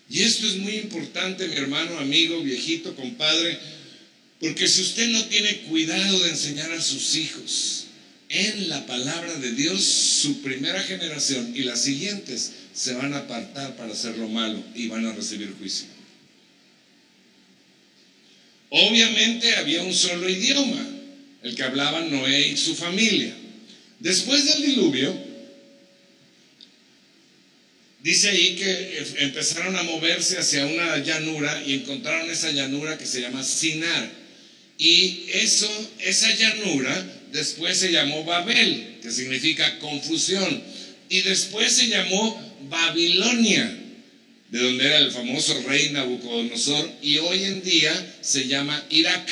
Y 0.09 0.23
esto 0.23 0.47
es 0.47 0.57
muy 0.57 0.75
importante, 0.75 1.47
mi 1.47 1.55
hermano, 1.55 1.99
amigo, 1.99 2.41
viejito, 2.41 2.95
compadre, 2.95 3.57
porque 4.39 4.67
si 4.67 4.81
usted 4.81 5.07
no 5.09 5.23
tiene 5.25 5.57
cuidado 5.61 6.19
de 6.23 6.29
enseñar 6.31 6.71
a 6.71 6.81
sus 6.81 7.15
hijos 7.15 7.80
en 8.31 8.69
la 8.69 8.85
palabra 8.85 9.33
de 9.35 9.51
Dios, 9.51 9.83
su 9.83 10.41
primera 10.41 10.81
generación 10.81 11.51
y 11.53 11.63
las 11.63 11.81
siguientes 11.81 12.53
se 12.73 12.93
van 12.93 13.13
a 13.13 13.19
apartar 13.19 13.75
para 13.75 13.91
hacer 13.91 14.17
lo 14.17 14.29
malo 14.29 14.63
y 14.73 14.87
van 14.87 15.05
a 15.05 15.13
recibir 15.13 15.53
juicio. 15.59 15.87
Obviamente 18.69 19.53
había 19.55 19.83
un 19.83 19.93
solo 19.93 20.29
idioma, 20.29 20.87
el 21.43 21.55
que 21.55 21.63
hablaban 21.63 22.09
Noé 22.09 22.47
y 22.47 22.57
su 22.57 22.73
familia. 22.73 23.35
Después 23.99 24.45
del 24.45 24.61
diluvio, 24.65 25.13
dice 28.01 28.29
ahí 28.29 28.55
que 28.55 29.07
empezaron 29.25 29.75
a 29.75 29.83
moverse 29.83 30.37
hacia 30.37 30.65
una 30.65 30.99
llanura 30.99 31.61
y 31.67 31.73
encontraron 31.73 32.31
esa 32.31 32.51
llanura 32.51 32.97
que 32.97 33.05
se 33.05 33.19
llama 33.19 33.43
Sinar. 33.43 34.09
Y 34.77 35.25
eso, 35.33 35.69
esa 35.99 36.33
llanura 36.33 37.20
después 37.31 37.77
se 37.77 37.91
llamó 37.91 38.23
Babel, 38.23 38.99
que 39.01 39.11
significa 39.11 39.79
confusión. 39.79 40.63
Y 41.09 41.21
después 41.21 41.71
se 41.73 41.87
llamó 41.87 42.53
Babilonia, 42.69 43.77
de 44.49 44.59
donde 44.59 44.85
era 44.85 44.97
el 44.97 45.11
famoso 45.11 45.61
rey 45.67 45.89
Nabucodonosor. 45.89 46.89
Y 47.01 47.17
hoy 47.17 47.43
en 47.43 47.63
día 47.63 48.15
se 48.21 48.47
llama 48.47 48.83
Irak, 48.89 49.29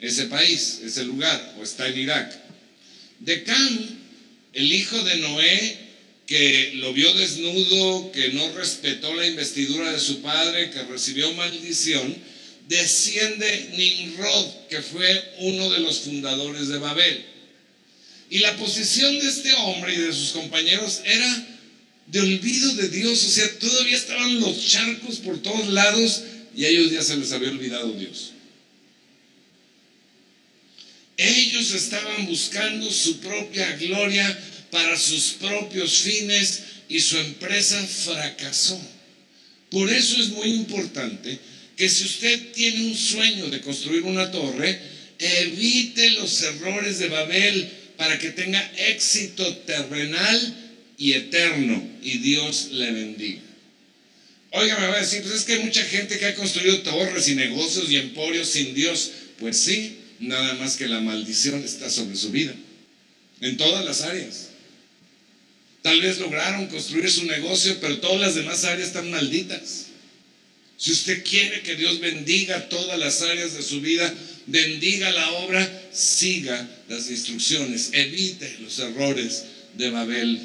ese 0.00 0.26
país, 0.26 0.80
ese 0.84 1.04
lugar, 1.04 1.56
o 1.58 1.62
está 1.62 1.88
en 1.88 1.98
Irak. 1.98 2.32
De 3.20 3.42
Cam, 3.42 3.78
el 4.52 4.72
hijo 4.72 5.02
de 5.02 5.16
Noé, 5.16 5.76
que 6.26 6.72
lo 6.74 6.92
vio 6.92 7.12
desnudo, 7.14 8.12
que 8.12 8.28
no 8.32 8.52
respetó 8.52 9.14
la 9.14 9.26
investidura 9.26 9.90
de 9.90 9.98
su 9.98 10.20
padre, 10.20 10.70
que 10.70 10.82
recibió 10.82 11.32
maldición, 11.32 12.14
desciende 12.68 13.70
Nimrod, 13.76 14.68
que 14.68 14.82
fue 14.82 15.34
uno 15.38 15.70
de 15.70 15.80
los 15.80 16.00
fundadores 16.00 16.68
de 16.68 16.78
Babel. 16.78 17.24
Y 18.30 18.40
la 18.40 18.56
posición 18.56 19.18
de 19.18 19.26
este 19.26 19.52
hombre 19.54 19.94
y 19.94 19.98
de 19.98 20.12
sus 20.12 20.30
compañeros 20.30 21.00
era 21.04 21.46
de 22.06 22.20
olvido 22.20 22.74
de 22.74 22.88
Dios, 22.88 23.24
o 23.24 23.30
sea, 23.30 23.58
todavía 23.58 23.96
estaban 23.96 24.40
los 24.40 24.66
charcos 24.66 25.16
por 25.16 25.42
todos 25.42 25.68
lados 25.68 26.22
y 26.54 26.64
a 26.64 26.68
ellos 26.68 26.92
ya 26.92 27.02
se 27.02 27.16
les 27.16 27.32
había 27.32 27.50
olvidado 27.50 27.92
Dios. 27.92 28.32
Ellos 31.16 31.72
estaban 31.72 32.26
buscando 32.26 32.90
su 32.92 33.18
propia 33.18 33.76
gloria 33.76 34.38
para 34.70 34.96
sus 34.98 35.36
propios 35.40 35.98
fines 35.98 36.62
y 36.88 37.00
su 37.00 37.16
empresa 37.18 37.82
fracasó. 37.86 38.80
Por 39.70 39.90
eso 39.90 40.20
es 40.20 40.28
muy 40.28 40.48
importante 40.48 41.38
que 41.78 41.88
si 41.88 42.04
usted 42.04 42.52
tiene 42.52 42.88
un 42.88 42.96
sueño 42.96 43.48
de 43.50 43.60
construir 43.60 44.02
una 44.02 44.32
torre, 44.32 44.80
evite 45.16 46.10
los 46.10 46.42
errores 46.42 46.98
de 46.98 47.08
Babel 47.08 47.70
para 47.96 48.18
que 48.18 48.30
tenga 48.30 48.60
éxito 48.76 49.56
terrenal 49.58 50.56
y 50.98 51.12
eterno 51.12 51.80
y 52.02 52.18
Dios 52.18 52.70
le 52.72 52.90
bendiga. 52.90 53.42
Oiga, 54.50 54.76
me 54.80 54.88
va 54.88 54.96
a 54.96 55.00
decir, 55.00 55.22
pues 55.22 55.34
es 55.34 55.44
que 55.44 55.52
hay 55.52 55.60
mucha 55.60 55.84
gente 55.84 56.18
que 56.18 56.26
ha 56.26 56.34
construido 56.34 56.82
torres 56.82 57.28
y 57.28 57.36
negocios 57.36 57.88
y 57.90 57.96
emporios 57.96 58.48
sin 58.48 58.74
Dios. 58.74 59.12
Pues 59.38 59.56
sí, 59.58 59.98
nada 60.18 60.54
más 60.54 60.76
que 60.76 60.88
la 60.88 61.00
maldición 61.00 61.62
está 61.62 61.88
sobre 61.90 62.16
su 62.16 62.32
vida, 62.32 62.54
en 63.40 63.56
todas 63.56 63.84
las 63.84 64.00
áreas. 64.02 64.48
Tal 65.82 66.00
vez 66.00 66.18
lograron 66.18 66.66
construir 66.66 67.08
su 67.08 67.24
negocio, 67.24 67.76
pero 67.80 67.98
todas 67.98 68.20
las 68.20 68.34
demás 68.34 68.64
áreas 68.64 68.88
están 68.88 69.10
malditas. 69.12 69.87
Si 70.78 70.92
usted 70.92 71.24
quiere 71.24 71.62
que 71.62 71.74
Dios 71.74 71.98
bendiga 71.98 72.68
todas 72.68 72.98
las 73.00 73.20
áreas 73.22 73.52
de 73.54 73.62
su 73.62 73.80
vida, 73.80 74.14
bendiga 74.46 75.10
la 75.10 75.32
obra, 75.32 75.82
siga 75.92 76.68
las 76.88 77.10
instrucciones, 77.10 77.90
evite 77.92 78.58
los 78.60 78.78
errores 78.78 79.44
de 79.74 79.90
Babel. 79.90 80.40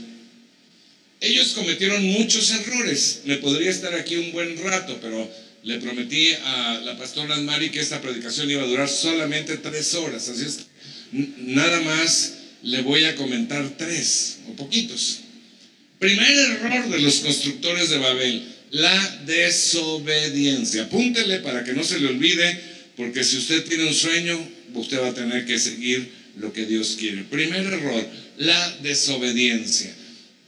Ellos 1.22 1.54
cometieron 1.54 2.04
muchos 2.04 2.50
errores. 2.50 3.22
Me 3.26 3.38
podría 3.38 3.70
estar 3.70 3.94
aquí 3.94 4.16
un 4.16 4.32
buen 4.32 4.58
rato, 4.64 4.98
pero 5.02 5.32
le 5.64 5.78
prometí 5.78 6.34
a 6.34 6.82
la 6.84 6.98
pastora 6.98 7.38
Mari 7.38 7.70
que 7.70 7.80
esta 7.80 8.02
predicación 8.02 8.50
iba 8.50 8.64
a 8.64 8.68
durar 8.68 8.90
solamente 8.90 9.58
tres 9.58 9.94
horas. 9.94 10.28
Así 10.30 10.46
es, 10.46 10.66
nada 11.12 11.80
más 11.82 12.34
le 12.64 12.82
voy 12.82 13.06
a 13.06 13.16
comentar 13.16 13.78
tres 13.78 14.40
o 14.50 14.56
poquitos. 14.56 15.20
Primer 16.00 16.28
error 16.28 16.90
de 16.90 17.00
los 17.00 17.18
constructores 17.18 17.92
de 17.92 18.00
Babel, 18.00 18.53
la 18.74 19.22
desobediencia. 19.26 20.84
Apúntele 20.84 21.40
para 21.40 21.64
que 21.64 21.74
no 21.74 21.84
se 21.84 22.00
le 22.00 22.08
olvide, 22.08 22.60
porque 22.98 23.24
si 23.24 23.38
usted 23.38 23.64
tiene 23.66 23.86
un 23.86 23.94
sueño, 23.94 24.38
usted 24.74 25.00
va 25.00 25.10
a 25.10 25.14
tener 25.14 25.46
que 25.46 25.60
seguir 25.60 26.12
lo 26.38 26.52
que 26.52 26.66
Dios 26.66 26.98
quiere. 27.00 27.24
Primer 27.24 27.66
error, 27.66 28.06
la 28.38 28.78
desobediencia. 28.82 29.94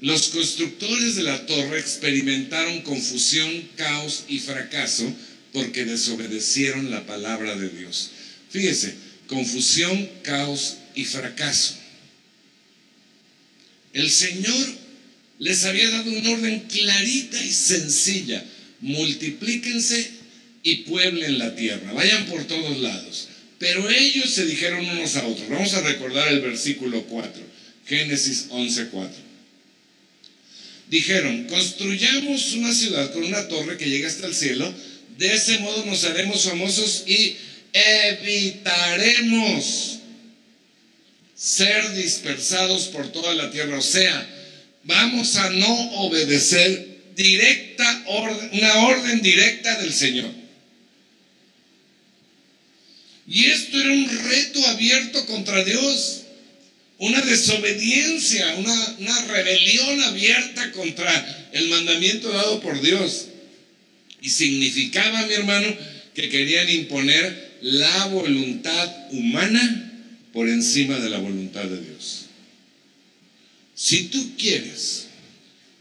Los 0.01 0.29
constructores 0.29 1.15
de 1.15 1.23
la 1.23 1.45
torre 1.45 1.79
experimentaron 1.79 2.81
confusión, 2.81 3.69
caos 3.75 4.23
y 4.27 4.39
fracaso 4.39 5.05
porque 5.53 5.85
desobedecieron 5.85 6.89
la 6.89 7.05
palabra 7.05 7.55
de 7.55 7.69
Dios. 7.69 8.09
Fíjese, 8.49 8.95
confusión, 9.27 10.09
caos 10.23 10.77
y 10.95 11.05
fracaso. 11.05 11.75
El 13.93 14.09
Señor 14.09 14.84
les 15.39 15.65
había 15.65 15.89
dado 15.89 16.11
un 16.11 16.27
orden 16.27 16.61
clarita 16.61 17.43
y 17.43 17.51
sencilla. 17.51 18.43
Multiplíquense 18.81 20.11
y 20.63 20.75
pueblen 20.77 21.39
la 21.39 21.55
tierra. 21.55 21.93
Vayan 21.93 22.25
por 22.25 22.45
todos 22.45 22.79
lados. 22.79 23.27
Pero 23.59 23.89
ellos 23.89 24.31
se 24.31 24.45
dijeron 24.45 24.87
unos 24.87 25.15
a 25.15 25.25
otros. 25.25 25.49
Vamos 25.49 25.73
a 25.73 25.81
recordar 25.81 26.27
el 26.29 26.41
versículo 26.41 27.03
4. 27.03 27.41
Génesis 27.85 28.47
11:4. 28.49 29.09
Dijeron, 30.89 31.45
construyamos 31.45 32.53
una 32.53 32.73
ciudad 32.73 33.11
con 33.11 33.23
una 33.23 33.47
torre 33.47 33.77
que 33.77 33.89
llegue 33.89 34.05
hasta 34.05 34.27
el 34.27 34.35
cielo. 34.35 34.71
De 35.17 35.33
ese 35.33 35.59
modo 35.59 35.85
nos 35.85 36.03
haremos 36.03 36.43
famosos 36.43 37.05
y 37.07 37.35
evitaremos 37.73 39.99
ser 41.35 41.95
dispersados 41.95 42.87
por 42.87 43.11
toda 43.11 43.33
la 43.33 43.51
tierra. 43.51 43.77
O 43.77 43.81
sea, 43.81 44.34
vamos 44.85 45.35
a 45.35 45.49
no 45.51 45.91
obedecer 46.01 46.95
directa 47.15 48.03
una 48.51 48.75
orden 48.87 49.21
directa 49.21 49.79
del 49.81 49.93
Señor. 49.93 50.31
Y 53.27 53.45
esto 53.45 53.79
era 53.79 53.91
un 53.91 54.07
reto 54.29 54.67
abierto 54.67 55.25
contra 55.25 55.63
Dios, 55.63 56.21
una 56.99 57.21
desobediencia, 57.21 58.55
una, 58.57 58.95
una 58.99 59.21
rebelión 59.25 60.03
abierta 60.03 60.71
contra 60.71 61.49
el 61.51 61.69
mandamiento 61.69 62.31
dado 62.31 62.61
por 62.61 62.79
Dios. 62.81 63.27
Y 64.21 64.29
significaba, 64.29 65.25
mi 65.25 65.33
hermano, 65.33 65.75
que 66.13 66.29
querían 66.29 66.69
imponer 66.69 67.57
la 67.61 68.05
voluntad 68.07 69.11
humana 69.11 69.91
por 70.31 70.47
encima 70.47 70.99
de 70.99 71.09
la 71.09 71.17
voluntad 71.17 71.63
de 71.63 71.81
Dios. 71.81 72.24
Si 73.75 74.05
tú 74.05 74.37
quieres 74.37 75.07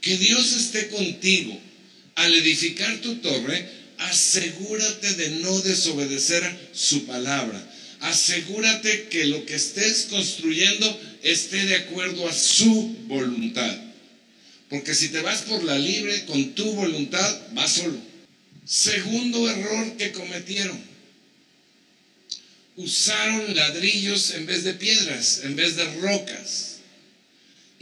que 0.00 0.16
Dios 0.18 0.52
esté 0.52 0.88
contigo 0.88 1.58
al 2.16 2.34
edificar 2.34 2.98
tu 2.98 3.16
torre, 3.16 3.66
asegúrate 3.98 5.14
de 5.14 5.30
no 5.40 5.60
desobedecer 5.60 6.42
su 6.72 7.06
palabra. 7.06 7.70
Asegúrate 8.00 9.08
que 9.08 9.26
lo 9.26 9.46
que 9.46 9.54
estés 9.54 10.08
construyendo 10.10 11.00
esté 11.22 11.64
de 11.64 11.76
acuerdo 11.76 12.28
a 12.28 12.34
su 12.34 12.96
voluntad. 13.06 13.78
Porque 14.68 14.94
si 14.94 15.08
te 15.08 15.20
vas 15.20 15.42
por 15.42 15.62
la 15.62 15.78
libre 15.78 16.24
con 16.26 16.54
tu 16.54 16.64
voluntad, 16.72 17.40
vas 17.52 17.72
solo. 17.72 17.98
Segundo 18.66 19.48
error 19.48 19.96
que 19.96 20.12
cometieron. 20.12 20.78
Usaron 22.76 23.54
ladrillos 23.54 24.32
en 24.32 24.46
vez 24.46 24.64
de 24.64 24.74
piedras, 24.74 25.42
en 25.44 25.54
vez 25.54 25.76
de 25.76 25.84
rocas. 26.00 26.73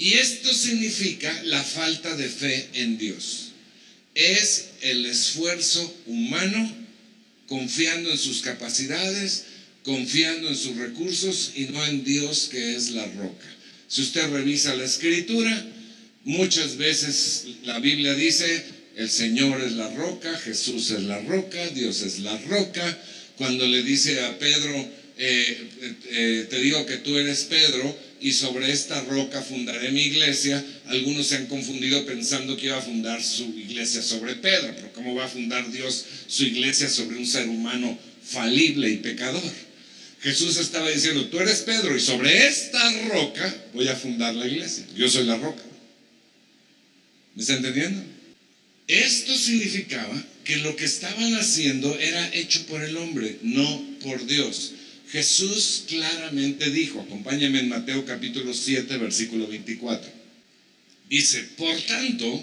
Y 0.03 0.15
esto 0.15 0.53
significa 0.53 1.33
la 1.45 1.63
falta 1.63 2.17
de 2.17 2.29
fe 2.29 2.69
en 2.75 2.99
Dios. 2.99 3.53
Es 4.17 4.71
el 4.81 5.07
esfuerzo 5.07 5.97
humano 6.07 6.75
confiando 7.47 8.11
en 8.11 8.19
sus 8.19 8.41
capacidades, 8.41 9.45
confiando 9.85 10.49
en 10.49 10.57
sus 10.57 10.77
recursos 10.77 11.53
y 11.55 11.67
no 11.67 11.87
en 11.87 12.03
Dios 12.03 12.49
que 12.51 12.75
es 12.75 12.91
la 12.91 13.07
roca. 13.13 13.47
Si 13.87 14.03
usted 14.03 14.29
revisa 14.31 14.75
la 14.75 14.87
escritura, 14.87 15.71
muchas 16.25 16.79
veces 16.79 17.45
la 17.63 17.79
Biblia 17.79 18.17
dice, 18.17 18.65
el 18.97 19.09
Señor 19.09 19.63
es 19.63 19.75
la 19.75 19.89
roca, 19.95 20.37
Jesús 20.37 20.91
es 20.91 21.05
la 21.05 21.21
roca, 21.21 21.65
Dios 21.69 22.03
es 22.03 22.19
la 22.19 22.37
roca. 22.39 22.99
Cuando 23.37 23.69
le 23.69 23.85
dice 23.85 24.21
a 24.25 24.37
Pedro, 24.37 24.75
eh, 25.17 25.69
eh, 25.81 25.95
eh, 26.11 26.47
te 26.51 26.59
digo 26.59 26.85
que 26.87 26.97
tú 26.97 27.17
eres 27.17 27.45
Pedro, 27.45 28.12
y 28.23 28.33
sobre 28.33 28.71
esta 28.71 29.01
roca 29.03 29.43
fundaré 29.43 29.91
mi 29.91 30.03
iglesia. 30.03 30.65
Algunos 30.87 31.27
se 31.27 31.37
han 31.37 31.47
confundido 31.47 32.07
pensando 32.07 32.57
que 32.57 32.67
iba 32.67 32.79
a 32.79 32.83
fundar 32.83 33.23
su 33.23 33.45
iglesia 33.59 34.01
sobre 34.01 34.37
Pedro, 34.37 34.73
pero 34.77 34.93
¿cómo 34.93 35.15
va 35.15 35.25
a 35.25 35.29
fundar 35.29 35.71
Dios 35.71 36.05
su 36.29 36.45
iglesia 36.45 36.89
sobre 36.89 37.17
un 37.17 37.27
ser 37.27 37.49
humano 37.49 37.99
falible 38.25 38.89
y 38.91 38.99
pecador? 38.99 39.43
Jesús 40.23 40.57
estaba 40.59 40.89
diciendo, 40.89 41.27
tú 41.27 41.41
eres 41.41 41.63
Pedro 41.63 41.97
y 41.97 42.01
sobre 42.01 42.47
esta 42.47 43.09
roca 43.09 43.55
voy 43.75 43.89
a 43.89 43.97
fundar 43.97 44.35
la 44.35 44.47
iglesia. 44.47 44.87
Yo 44.97 45.09
soy 45.09 45.25
la 45.25 45.37
roca. 45.37 45.63
¿Me 47.35 47.43
está 47.43 47.55
entendiendo? 47.55 48.05
Esto 48.87 49.37
significaba 49.37 50.25
que 50.45 50.57
lo 50.59 50.77
que 50.77 50.85
estaban 50.85 51.35
haciendo 51.35 51.99
era 51.99 52.35
hecho 52.35 52.65
por 52.67 52.83
el 52.85 52.97
hombre, 52.97 53.39
no 53.43 53.85
por 54.01 54.25
Dios. 54.27 54.73
Jesús 55.13 55.85
claramente 55.89 56.71
dijo, 56.71 56.99
acompáñame 57.03 57.61
en 57.61 57.69
Mateo 57.69 58.07
capítulo 58.07 58.55
7, 58.55 58.97
versículo 58.97 59.47
24. 59.47 60.11
Dice, 61.11 61.45
por 61.59 61.79
tanto, 61.83 62.43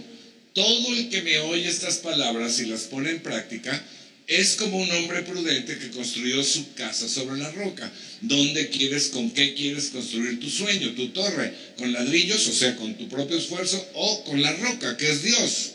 todo 0.53 0.95
el 0.95 1.09
que 1.09 1.23
me 1.23 1.39
oye 1.39 1.67
estas 1.67 1.97
palabras 1.97 2.59
y 2.59 2.67
las 2.67 2.81
pone 2.81 3.09
en 3.09 3.21
práctica, 3.21 3.83
es 4.27 4.53
como 4.53 4.77
un 4.77 4.91
hombre 4.91 5.23
prudente 5.23 5.79
que 5.79 5.89
construyó 5.89 6.43
su 6.43 6.75
casa 6.75 7.09
sobre 7.09 7.39
la 7.39 7.51
roca. 7.53 7.91
¿Dónde 8.21 8.69
quieres, 8.69 9.07
con 9.07 9.31
qué 9.31 9.55
quieres 9.55 9.85
construir 9.85 10.39
tu 10.39 10.47
sueño, 10.47 10.93
tu 10.93 11.07
torre? 11.07 11.51
¿Con 11.75 11.91
ladrillos, 11.91 12.47
o 12.47 12.53
sea, 12.53 12.75
con 12.75 12.95
tu 12.99 13.09
propio 13.09 13.39
esfuerzo, 13.39 13.83
o 13.95 14.23
con 14.25 14.43
la 14.43 14.53
roca, 14.57 14.95
que 14.95 15.09
es 15.09 15.23
Dios? 15.23 15.71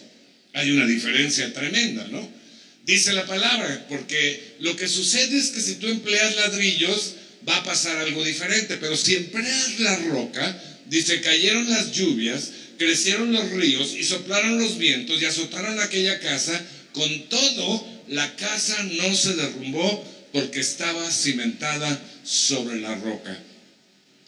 Hay 0.52 0.70
una 0.70 0.86
diferencia 0.86 1.52
tremenda, 1.52 2.06
¿no? 2.06 2.43
Dice 2.84 3.12
la 3.12 3.26
palabra, 3.26 3.86
porque 3.88 4.56
lo 4.60 4.76
que 4.76 4.88
sucede 4.88 5.38
es 5.38 5.48
que 5.48 5.60
si 5.60 5.76
tú 5.76 5.88
empleas 5.88 6.36
ladrillos, 6.36 7.14
va 7.48 7.56
a 7.56 7.64
pasar 7.64 7.96
algo 7.98 8.24
diferente, 8.24 8.76
pero 8.78 8.96
si 8.96 9.16
empleas 9.16 9.80
la 9.80 9.96
roca, 9.96 10.62
dice, 10.86 11.20
cayeron 11.20 11.68
las 11.70 11.92
lluvias, 11.92 12.50
crecieron 12.78 13.32
los 13.32 13.50
ríos 13.50 13.94
y 13.94 14.04
soplaron 14.04 14.58
los 14.58 14.78
vientos 14.78 15.20
y 15.20 15.24
azotaron 15.24 15.80
aquella 15.80 16.18
casa, 16.20 16.60
con 16.92 17.28
todo 17.28 17.86
la 18.08 18.36
casa 18.36 18.82
no 18.84 19.14
se 19.14 19.34
derrumbó 19.34 20.04
porque 20.32 20.60
estaba 20.60 21.10
cimentada 21.10 22.00
sobre 22.24 22.80
la 22.80 22.94
roca. 22.96 23.38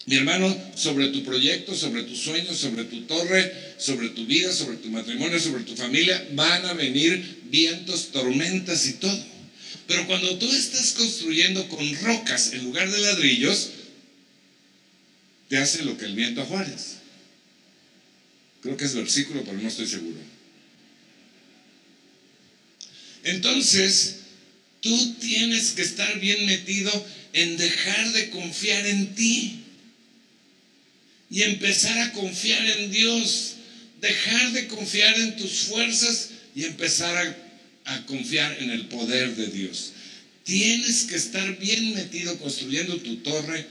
Mi 0.06 0.14
hermano, 0.14 0.56
sobre 0.76 1.08
tu 1.08 1.24
proyecto, 1.24 1.74
sobre 1.74 2.04
tus 2.04 2.20
sueños, 2.20 2.56
sobre 2.56 2.84
tu 2.84 3.02
torre, 3.02 3.74
sobre 3.76 4.10
tu 4.10 4.24
vida, 4.24 4.52
sobre 4.52 4.76
tu 4.76 4.88
matrimonio, 4.88 5.40
sobre 5.40 5.64
tu 5.64 5.74
familia, 5.74 6.28
van 6.32 6.64
a 6.64 6.74
venir 6.74 7.42
vientos, 7.50 8.12
tormentas 8.12 8.86
y 8.86 8.94
todo. 8.94 9.24
Pero 9.88 10.06
cuando 10.06 10.38
tú 10.38 10.50
estás 10.52 10.92
construyendo 10.92 11.68
con 11.68 11.92
rocas 12.02 12.52
en 12.52 12.62
lugar 12.62 12.88
de 12.88 13.00
ladrillos, 13.00 13.70
te 15.48 15.58
hace 15.58 15.84
lo 15.84 15.98
que 15.98 16.04
el 16.04 16.14
viento 16.14 16.40
a 16.40 16.46
Juárez. 16.46 16.98
Creo 18.62 18.76
que 18.76 18.84
es 18.84 18.94
versículo, 18.94 19.42
pero 19.44 19.58
no 19.58 19.66
estoy 19.66 19.88
seguro. 19.88 20.18
Entonces, 23.24 24.18
tú 24.80 25.14
tienes 25.14 25.72
que 25.72 25.82
estar 25.82 26.20
bien 26.20 26.46
metido 26.46 26.92
en 27.32 27.56
dejar 27.56 28.12
de 28.12 28.30
confiar 28.30 28.86
en 28.86 29.16
ti 29.16 29.64
y 31.30 31.42
empezar 31.42 31.98
a 31.98 32.12
confiar 32.12 32.64
en 32.78 32.90
Dios, 32.90 33.54
dejar 34.00 34.52
de 34.52 34.68
confiar 34.68 35.18
en 35.18 35.36
tus 35.36 35.50
fuerzas 35.68 36.30
y 36.54 36.64
empezar 36.64 37.16
a, 37.84 38.06
confiar 38.06 38.56
en 38.60 38.70
el 38.70 38.86
poder 38.86 39.36
de 39.36 39.46
Dios. 39.48 39.92
Tienes 40.44 41.04
que 41.04 41.16
estar 41.16 41.58
bien 41.58 41.94
metido 41.94 42.36
construyendo 42.38 42.96
tu 42.98 43.16
torre, 43.16 43.66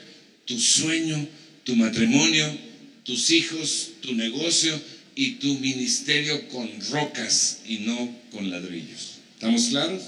tu 0.45 0.59
sueño, 0.59 1.27
tu 1.63 1.75
matrimonio, 1.75 2.57
tus 3.03 3.31
hijos, 3.31 3.91
tu 4.01 4.13
negocio, 4.13 4.79
y 5.15 5.35
tu 5.35 5.57
ministerio 5.59 6.47
con 6.49 6.69
rocas 6.91 7.61
y 7.65 7.79
no 7.79 8.13
con 8.31 8.51
ladrillos. 8.51 9.15
¿Estamos 9.33 9.69
claros? 9.69 10.03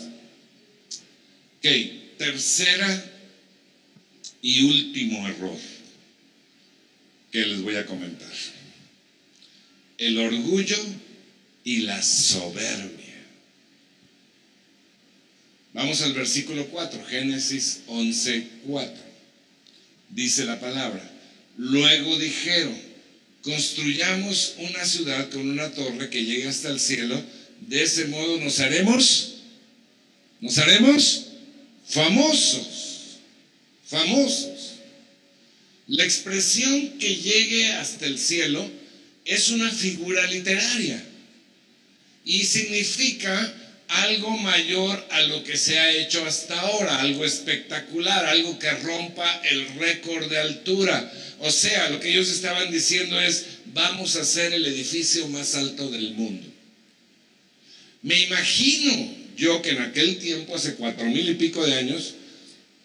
Ok, 1.58 1.68
tercera 2.18 3.12
y 4.42 4.64
último 4.64 5.28
error 5.28 5.77
que 7.32 7.46
les 7.46 7.62
voy 7.62 7.76
a 7.76 7.86
comentar. 7.86 8.32
El 9.98 10.20
orgullo 10.20 10.78
y 11.63 11.82
la 11.82 12.02
soberbia. 12.02 13.08
Vamos 15.74 16.02
al 16.02 16.13
versículo 16.13 16.66
4, 16.68 17.06
Génesis 17.06 17.82
11, 17.88 18.48
4. 18.66 18.96
Dice 20.10 20.46
la 20.46 20.60
palabra, 20.60 21.12
luego 21.58 22.18
dijeron, 22.18 22.76
construyamos 23.44 24.56
una 24.60 24.86
ciudad 24.86 25.30
con 25.30 25.50
una 25.50 25.70
torre 25.72 26.10
que 26.10 26.24
llegue 26.24 26.48
hasta 26.48 26.70
el 26.70 26.80
cielo, 26.80 27.22
de 27.62 27.84
ese 27.84 28.06
modo 28.06 28.40
nos 28.40 28.60
haremos, 28.60 29.36
nos 30.40 30.58
haremos 30.58 31.26
famosos, 31.88 33.18
famosos. 33.86 34.57
La 35.88 36.04
expresión 36.04 37.00
que 37.00 37.15
llegue 37.15 37.71
hasta 37.73 38.06
el 38.06 38.19
cielo 38.19 38.69
es 39.23 39.50
una 39.50 39.71
figura 39.71 40.26
literaria 40.28 41.02
y 42.26 42.43
significa 42.43 43.54
algo 43.88 44.30
mayor 44.38 45.06
a 45.12 45.21
lo 45.21 45.43
que 45.45 45.56
se 45.56 45.80
ha 45.80 45.91
hecho 45.91 46.26
hasta 46.26 46.60
ahora, 46.60 47.00
algo 47.00 47.23
espectacular, 47.23 48.26
algo 48.26 48.60
que 48.60 48.69
rompa 48.69 49.41
el 49.50 49.65
récord 49.76 50.30
de 50.30 50.38
altura. 50.38 51.13
O 51.39 51.50
sea, 51.50 51.89
lo 51.89 52.02
que 52.02 52.12
ellos 52.12 52.30
estaban 52.30 52.69
diciendo 52.69 53.19
es, 53.21 53.45
vamos 53.67 54.17
a 54.17 54.21
hacer 54.21 54.54
el 54.54 54.65
edificio 54.65 55.28
más 55.30 55.56
alto 55.56 55.89
del 55.89 56.15
mundo. 56.15 56.47
Me 58.02 58.19
imagino 58.23 59.15
yo 59.38 59.62
que 59.62 59.69
en 59.69 59.82
aquel 59.82 60.17
tiempo, 60.17 60.56
hace 60.56 60.76
cuatro 60.76 61.06
mil 61.06 61.30
y 61.30 61.36
pico 61.36 61.65
de 61.65 61.76
años, 61.76 62.15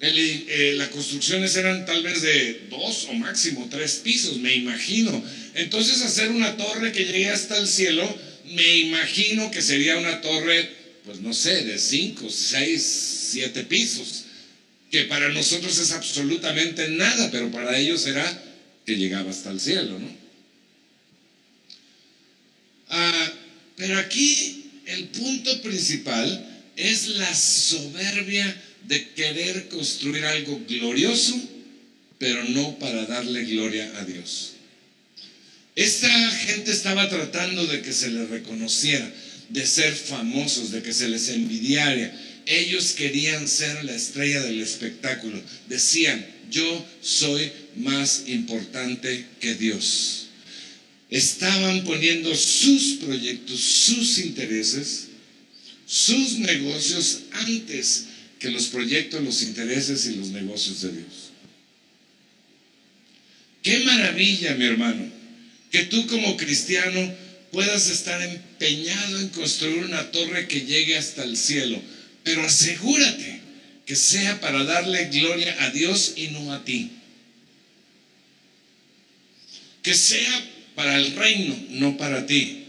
eh, 0.05 0.75
las 0.77 0.89
construcciones 0.89 1.55
eran 1.57 1.87
tal 1.87 2.03
vez 2.03 2.23
de 2.23 2.67
dos 2.71 3.07
o 3.09 3.15
máximo 3.15 3.69
tres 3.71 4.01
pisos, 4.03 4.39
me 4.39 4.55
imagino. 4.55 5.23
Entonces 5.55 6.03
hacer 6.03 6.31
una 6.31 6.57
torre 6.57 6.93
que 6.93 7.05
llegue 7.05 7.31
hasta 7.31 7.57
el 7.59 7.69
cielo, 7.69 8.03
me 8.47 8.77
imagino 8.79 9.51
que 9.51 9.63
sería 9.63 9.97
una 9.97 10.21
torre 10.21 10.83
pues 11.05 11.21
no 11.21 11.33
sé, 11.33 11.65
de 11.65 11.79
cinco, 11.79 12.31
seis, 12.31 13.29
siete 13.33 13.65
pisos, 13.65 14.25
que 14.91 15.05
para 15.05 15.29
nosotros 15.31 15.79
es 15.79 15.91
absolutamente 15.93 16.89
nada, 16.89 17.31
pero 17.31 17.51
para 17.51 17.77
ellos 17.77 18.07
era 18.07 18.43
que 18.87 18.97
llegaba 18.97 19.31
hasta 19.31 19.51
el 19.51 19.61
cielo, 19.61 19.99
¿no? 19.99 20.09
Ah, 22.89 23.33
pero 23.77 23.99
aquí 23.99 24.71
el 24.87 25.07
punto 25.09 25.63
principal 25.63 26.49
es 26.77 27.09
la 27.09 27.35
soberbia 27.35 28.63
de 28.93 29.09
querer 29.15 29.69
construir 29.69 30.23
algo 30.23 30.63
glorioso, 30.69 31.35
pero 32.19 32.45
no 32.51 32.79
para 32.79 33.07
darle 33.07 33.43
gloria 33.47 33.91
a 33.99 34.05
Dios. 34.05 34.53
Esta 35.75 36.31
gente 36.33 36.71
estaba 36.71 37.09
tratando 37.09 37.67
de 37.69 37.81
que 37.81 37.91
se 37.95 38.11
le 38.11 38.27
reconociera 38.27 39.11
de 39.49 39.67
ser 39.67 39.95
famosos, 39.95 40.73
de 40.73 40.83
que 40.83 40.93
se 40.93 41.09
les 41.09 41.31
envidiara. 41.31 42.15
Ellos 42.45 42.93
querían 42.93 43.49
ser 43.49 43.83
la 43.83 43.95
estrella 43.95 44.43
del 44.43 44.61
espectáculo. 44.61 45.41
Decían, 45.71 46.27
yo 46.51 46.87
soy 47.01 47.51
más 47.77 48.25
importante 48.27 49.25
que 49.41 49.55
Dios. 49.55 50.27
Estaban 51.09 51.83
poniendo 51.85 52.35
sus 52.35 52.99
proyectos, 53.03 53.59
sus 53.59 54.19
intereses, 54.19 55.07
sus 55.87 56.35
negocios 56.35 57.21
antes 57.33 58.09
que 58.43 58.51
los 58.51 58.67
proyectos, 58.67 59.23
los 59.23 59.41
intereses 59.43 60.05
y 60.07 60.17
los 60.17 60.31
negocios 60.31 60.83
de 60.83 60.93
Dios. 60.93 61.31
Qué 63.63 63.79
maravilla, 63.85 64.57
mi 64.57 64.65
hermano, 64.65 65.09
que 65.71 65.85
tú 65.85 66.05
como 66.09 66.37
cristiano 66.37 67.15
puedas 67.53 67.89
estar 67.89 68.21
empeñado 68.21 69.21
en 69.21 69.29
construir 69.29 69.85
una 69.85 70.11
torre 70.11 70.49
que 70.49 70.63
llegue 70.63 70.99
hasta 70.99 71.23
el 71.23 71.37
cielo, 71.37 71.81
pero 72.25 72.43
asegúrate 72.43 73.41
que 73.87 73.95
sea 73.95 74.41
para 74.41 74.65
darle 74.65 75.05
gloria 75.05 75.57
a 75.63 75.71
Dios 75.71 76.15
y 76.17 76.29
no 76.29 76.53
a 76.53 76.65
ti. 76.65 76.91
Que 79.85 79.95
sea 79.95 80.51
para 80.75 80.97
el 80.97 81.15
reino, 81.15 81.57
no 81.71 81.97
para 81.97 82.27
ti. 82.27 82.65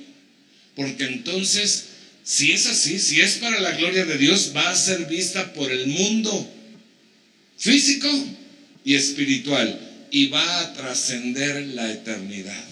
Porque 0.75 1.05
entonces, 1.05 1.85
si 2.23 2.51
es 2.51 2.67
así, 2.67 2.99
si 2.99 3.21
es 3.21 3.33
para 3.35 3.59
la 3.59 3.71
gloria 3.71 4.05
de 4.05 4.17
Dios, 4.17 4.53
va 4.55 4.69
a 4.69 4.75
ser 4.75 5.05
vista 5.07 5.53
por 5.53 5.71
el 5.71 5.87
mundo 5.87 6.49
físico 7.57 8.09
y 8.85 8.95
espiritual 8.95 10.07
y 10.09 10.27
va 10.27 10.61
a 10.61 10.73
trascender 10.73 11.67
la 11.67 11.91
eternidad. 11.91 12.65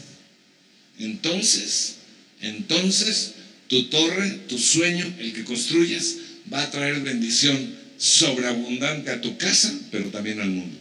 Entonces, 0.99 1.95
entonces 2.41 3.33
tu 3.67 3.83
torre, 3.85 4.29
tu 4.47 4.57
sueño, 4.57 5.05
el 5.19 5.33
que 5.33 5.43
construyas, 5.43 6.17
va 6.51 6.63
a 6.63 6.71
traer 6.71 7.01
bendición 7.01 7.75
sobreabundante 7.97 9.11
a 9.11 9.21
tu 9.21 9.37
casa, 9.37 9.73
pero 9.91 10.09
también 10.09 10.39
al 10.39 10.49
mundo. 10.49 10.77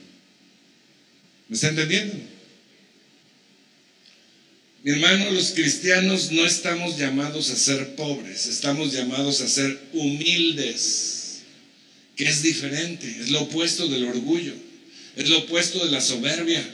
¿Me 1.49 1.55
está 1.55 1.69
entendiendo? 1.69 2.15
Mi 4.83 4.93
hermano, 4.93 5.31
los 5.33 5.51
cristianos 5.51 6.33
no 6.33 6.47
estamos 6.47 6.97
llamados 6.97 7.51
a 7.51 7.57
ser 7.57 7.97
pobres, 7.97 8.47
estamos 8.47 8.93
llamados 8.93 9.43
a 9.43 9.49
ser 9.49 9.79
humildes, 9.93 11.41
que 12.17 12.25
es 12.25 12.43
diferente, 12.43 13.07
es 13.21 13.31
lo 13.31 13.43
opuesto 13.43 13.89
del 13.89 14.05
orgullo, 14.05 14.55
es 15.17 15.29
lo 15.29 15.41
opuesto 15.41 15.85
de 15.85 15.91
la 15.91 16.01
soberbia. 16.01 16.65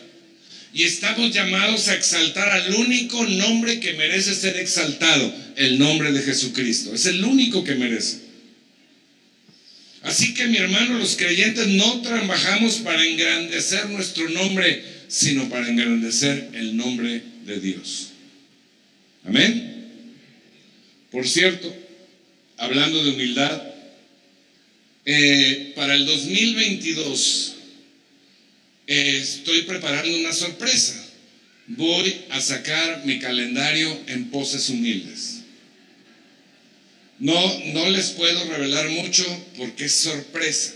Y 0.73 0.85
estamos 0.85 1.33
llamados 1.33 1.89
a 1.89 1.95
exaltar 1.95 2.49
al 2.49 2.75
único 2.75 3.25
nombre 3.27 3.81
que 3.81 3.95
merece 3.95 4.35
ser 4.35 4.57
exaltado, 4.59 5.35
el 5.57 5.79
nombre 5.79 6.13
de 6.13 6.23
Jesucristo. 6.23 6.95
Es 6.95 7.07
el 7.07 7.25
único 7.25 7.65
que 7.65 7.77
merece. 7.77 8.19
Así 10.03 10.35
que 10.35 10.47
mi 10.47 10.59
hermano, 10.59 10.99
los 10.99 11.17
creyentes 11.17 11.67
no 11.69 12.03
trabajamos 12.03 12.77
para 12.77 13.05
engrandecer 13.05 13.89
nuestro 13.89 14.29
nombre, 14.29 14.85
sino 15.09 15.49
para 15.49 15.69
engrandecer 15.69 16.51
el 16.53 16.77
nombre 16.77 17.23
de 17.23 17.36
Dios. 17.55 18.09
Amén. 19.25 20.03
Por 21.11 21.27
cierto, 21.27 21.73
hablando 22.57 23.03
de 23.03 23.11
humildad, 23.11 23.63
eh, 25.05 25.73
para 25.77 25.95
el 25.95 26.05
2022 26.05 27.55
estoy 28.87 29.63
preparando 29.63 30.17
una 30.19 30.33
sorpresa. 30.33 31.03
Voy 31.69 32.23
a 32.31 32.41
sacar 32.41 33.05
mi 33.05 33.19
calendario 33.19 33.97
en 34.09 34.31
poses 34.31 34.69
humildes. 34.69 35.43
No, 37.19 37.59
no 37.73 37.89
les 37.89 38.11
puedo 38.11 38.45
revelar 38.51 38.89
mucho 38.91 39.25
porque 39.57 39.87
es 39.87 39.95
sorpresa. 39.95 40.75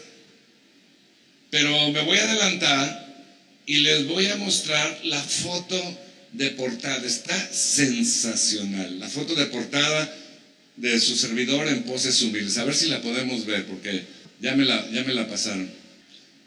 Pero 1.51 1.91
me 1.91 2.03
voy 2.03 2.19
a 2.19 2.25
adelantar 2.25 3.27
y 3.67 3.79
les 3.79 4.07
voy 4.07 4.27
a 4.27 4.37
mostrar 4.37 5.01
la 5.05 5.21
foto 5.21 5.99
de 6.33 6.51
portada. 6.51 7.07
Está 7.07 7.37
sensacional. 7.53 8.99
La 9.01 9.09
foto 9.09 9.35
de 9.35 9.47
portada 9.47 10.17
de 10.77 10.99
su 11.01 11.17
servidor 11.17 11.69
en 11.69 11.83
poses 11.83 12.21
humildes. 12.23 12.59
A 12.59 12.65
ver 12.65 12.75
si 12.75 12.89
la 12.89 13.03
podemos 13.03 13.45
ver 13.47 13.67
porque 13.67 14.03
ya 14.41 14.55
me 14.55 14.65
la, 14.65 14.91
ya 14.91 15.05
me 15.05 15.15
la 15.15 15.29
pasaron. 15.29 15.69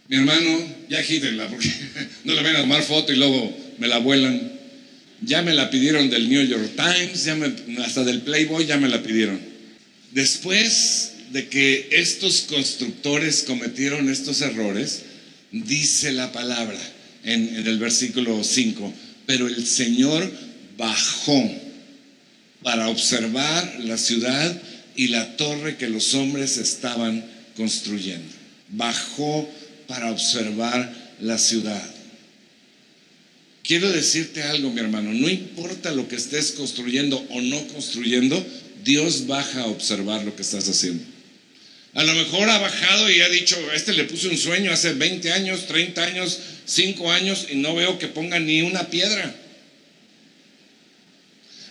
Mi 0.08 0.17
hermano, 0.17 0.76
ya 0.89 1.04
quítenla 1.04 1.48
porque 1.48 1.72
no 2.24 2.34
le 2.34 2.43
van 2.43 2.56
a 2.56 2.62
tomar 2.62 2.84
foto 2.84 3.13
y 3.13 3.15
luego 3.15 3.56
me 3.78 3.88
la 3.88 4.00
vuelan. 4.00 4.52
Ya 5.22 5.41
me 5.41 5.54
la 5.54 5.69
pidieron 5.69 6.10
del 6.10 6.28
New 6.28 6.46
York 6.46 6.72
Times, 6.76 7.24
ya 7.24 7.38
hasta 7.86 8.04
del 8.04 8.22
Playboy 8.22 8.65
ya 8.65 8.78
me 8.78 8.89
la 8.89 9.02
pidieron. 9.02 9.39
Después 10.12 11.13
de 11.32 11.48
que 11.48 11.88
estos 11.91 12.41
constructores 12.41 13.43
cometieron 13.43 14.10
estos 14.10 14.41
errores, 14.41 15.04
dice 15.52 16.12
la 16.12 16.32
palabra 16.32 16.80
en, 17.24 17.56
en 17.56 17.67
el 17.67 17.80
versículo 17.80 18.43
5, 18.43 18.93
pero 19.26 19.48
el 19.48 19.66
Señor 19.66 20.32
bajó 20.78 21.52
para 22.62 22.90
observar 22.90 23.80
la 23.80 23.98
ciudad 23.98 24.62
y 24.96 25.08
la 25.08 25.36
torre 25.38 25.78
que 25.78 25.90
los 25.90 26.14
hombres 26.14 26.58
estaban 26.58 27.26
construyendo. 27.56 28.34
Bajó 28.70 29.50
para 29.88 30.12
observar 30.12 30.94
la 31.20 31.38
ciudad. 31.38 31.84
Quiero 33.64 33.90
decirte 33.92 34.44
algo, 34.44 34.72
mi 34.72 34.82
hermano, 34.82 35.14
no 35.14 35.30
importa 35.30 35.92
lo 35.92 36.08
que 36.08 36.18
estés 36.18 36.52
construyendo 36.52 37.26
o 37.30 37.42
no 37.42 37.66
construyendo, 37.70 38.46
Dios 38.84 39.26
baja 39.28 39.62
a 39.62 39.68
observar 39.68 40.24
lo 40.26 40.36
que 40.36 40.42
estás 40.42 40.68
haciendo. 40.68 41.04
A 41.94 42.04
lo 42.04 42.14
mejor 42.14 42.50
ha 42.50 42.58
bajado 42.58 43.10
y 43.10 43.22
ha 43.22 43.30
dicho, 43.30 43.56
este 43.74 43.94
le 43.94 44.04
puse 44.06 44.28
un 44.28 44.38
sueño 44.38 44.72
hace 44.72 44.94
20 44.94 45.32
años, 45.32 45.68
30 45.68 46.04
años, 46.04 46.40
5 46.65 47.12
años 47.12 47.47
y 47.52 47.56
no 47.56 47.76
veo 47.76 47.99
que 47.99 48.08
ponga 48.08 48.39
ni 48.39 48.62
una 48.62 48.89
piedra. 48.89 49.36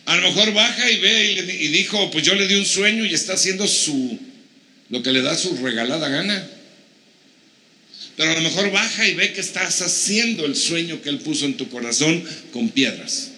A 0.05 0.17
lo 0.17 0.23
mejor 0.23 0.53
baja 0.53 0.91
y 0.91 0.99
ve 0.99 1.33
y, 1.61 1.69
dijo, 1.69 2.11
pues 2.11 2.25
yo 2.25 2.35
le 2.35 2.49
di 2.49 2.57
un 2.57 2.67
sueño 2.67 3.05
y 3.05 3.15
está 3.15 3.35
haciendo 3.35 3.69
su, 3.69 4.19
lo 4.89 5.03
que 5.03 5.13
le 5.13 5.23
da 5.23 5.37
su 5.37 5.57
regalada 5.57 6.09
gana. 6.09 6.49
Pero 8.17 8.33
a 8.33 8.35
lo 8.35 8.41
mejor 8.43 8.71
baja 8.73 9.09
y 9.09 9.15
ve 9.15 9.33
que 9.33 9.41
estás 9.41 9.81
haciendo 9.81 10.45
el 10.45 10.57
sueño 10.57 11.01
que 11.01 11.09
Él 11.09 11.19
puso 11.19 11.47
en 11.47 11.57
tu 11.57 11.69
corazón 11.69 12.23
con 12.53 12.69
piedras, 12.69 13.31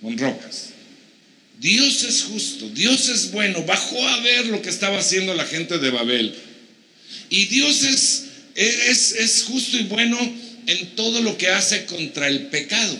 con 0.00 0.16
rocas. 0.16 0.70
Dios 1.58 2.04
es 2.04 2.22
justo, 2.22 2.68
Dios 2.70 3.08
es 3.08 3.32
bueno. 3.32 3.64
Bajó 3.64 4.06
a 4.08 4.20
ver 4.20 4.46
lo 4.46 4.62
que 4.62 4.70
estaba 4.70 4.98
haciendo 4.98 5.34
la 5.34 5.44
gente 5.44 5.78
de 5.78 5.90
Babel. 5.90 6.34
Y 7.30 7.46
Dios 7.46 7.82
es, 7.82 8.24
es, 8.54 9.12
es 9.12 9.42
justo 9.42 9.76
y 9.76 9.82
bueno 9.84 10.16
en 10.66 10.96
todo 10.96 11.22
lo 11.22 11.38
que 11.38 11.48
hace 11.48 11.86
contra 11.86 12.28
el 12.28 12.46
pecado 12.48 12.98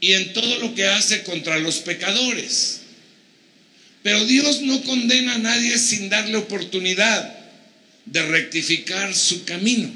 y 0.00 0.12
en 0.12 0.32
todo 0.32 0.58
lo 0.58 0.74
que 0.74 0.86
hace 0.86 1.22
contra 1.22 1.58
los 1.58 1.76
pecadores. 1.78 2.80
Pero 4.02 4.24
Dios 4.26 4.62
no 4.62 4.82
condena 4.82 5.34
a 5.34 5.38
nadie 5.38 5.78
sin 5.78 6.08
darle 6.08 6.36
oportunidad 6.36 7.38
de 8.06 8.22
rectificar 8.22 9.14
su 9.14 9.44
camino. 9.44 9.92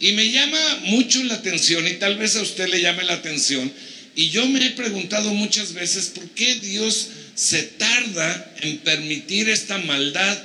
Y 0.00 0.12
me 0.12 0.30
llama 0.30 0.58
mucho 0.84 1.22
la 1.24 1.34
atención, 1.34 1.86
y 1.88 1.94
tal 1.94 2.16
vez 2.16 2.36
a 2.36 2.42
usted 2.42 2.68
le 2.68 2.80
llame 2.80 3.04
la 3.04 3.14
atención, 3.14 3.72
y 4.14 4.28
yo 4.28 4.46
me 4.46 4.66
he 4.66 4.70
preguntado 4.70 5.32
muchas 5.32 5.72
veces 5.72 6.06
por 6.06 6.28
qué 6.30 6.56
Dios 6.56 7.08
se 7.34 7.62
tarda 7.62 8.54
en 8.60 8.78
permitir 8.78 9.48
esta 9.48 9.78
maldad. 9.78 10.44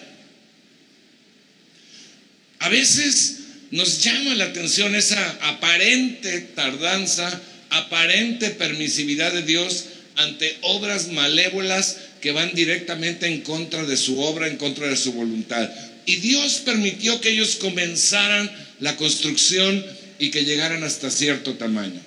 A 2.60 2.70
veces 2.70 3.40
nos 3.76 4.02
llama 4.02 4.36
la 4.36 4.46
atención 4.46 4.96
esa 4.96 5.38
aparente 5.42 6.40
tardanza, 6.56 7.42
aparente 7.70 8.52
permisividad 8.52 9.34
de 9.34 9.42
Dios 9.42 9.88
ante 10.16 10.58
obras 10.62 11.10
malévolas 11.10 11.98
que 12.22 12.32
van 12.32 12.54
directamente 12.54 13.28
en 13.28 13.42
contra 13.42 13.84
de 13.84 13.98
su 13.98 14.22
obra, 14.22 14.48
en 14.48 14.56
contra 14.56 14.88
de 14.88 14.96
su 14.96 15.12
voluntad. 15.12 15.70
Y 16.06 16.16
Dios 16.18 16.62
permitió 16.64 17.20
que 17.20 17.32
ellos 17.32 17.58
comenzaran 17.58 18.50
la 18.80 18.96
construcción 18.96 19.86
y 20.20 20.32
que 20.32 20.46
llegaran 20.46 20.86
hasta 20.86 21.12
cierto 21.12 21.56
tamaño. 21.56 22.00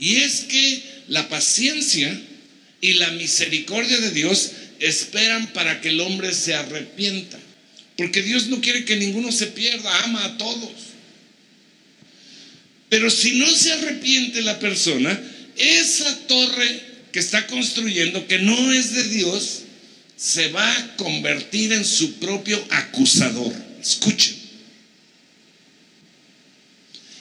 Y 0.00 0.16
es 0.16 0.40
que 0.40 0.82
la 1.06 1.28
paciencia 1.28 2.20
y 2.80 2.94
la 2.94 3.12
misericordia 3.12 4.00
de 4.00 4.10
Dios 4.10 4.50
esperan 4.80 5.52
para 5.52 5.80
que 5.80 5.90
el 5.90 6.00
hombre 6.00 6.34
se 6.34 6.54
arrepienta. 6.54 7.38
Porque 7.96 8.22
Dios 8.22 8.48
no 8.48 8.60
quiere 8.60 8.84
que 8.84 8.96
ninguno 8.96 9.30
se 9.30 9.46
pierda, 9.46 10.02
ama 10.02 10.24
a 10.24 10.36
todos. 10.36 10.95
Pero 12.88 13.10
si 13.10 13.38
no 13.38 13.46
se 13.48 13.72
arrepiente 13.72 14.42
la 14.42 14.58
persona, 14.58 15.18
esa 15.56 16.26
torre 16.26 16.80
que 17.12 17.18
está 17.18 17.46
construyendo, 17.46 18.26
que 18.26 18.38
no 18.38 18.72
es 18.72 18.94
de 18.94 19.04
Dios, 19.04 19.62
se 20.16 20.48
va 20.48 20.70
a 20.70 20.96
convertir 20.96 21.72
en 21.72 21.84
su 21.84 22.14
propio 22.14 22.62
acusador. 22.70 23.52
Escuchen. 23.80 24.34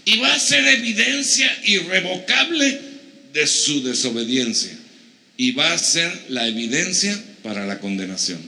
Y 0.06 0.18
va 0.20 0.34
a 0.34 0.40
ser 0.40 0.66
evidencia 0.68 1.52
irrevocable 1.66 2.80
de 3.34 3.48
su 3.48 3.84
desobediencia. 3.84 4.78
Y 5.38 5.52
va 5.52 5.74
a 5.74 5.78
ser 5.78 6.26
la 6.30 6.48
evidencia 6.48 7.22
para 7.44 7.66
la 7.66 7.80
condenación. 7.80 8.40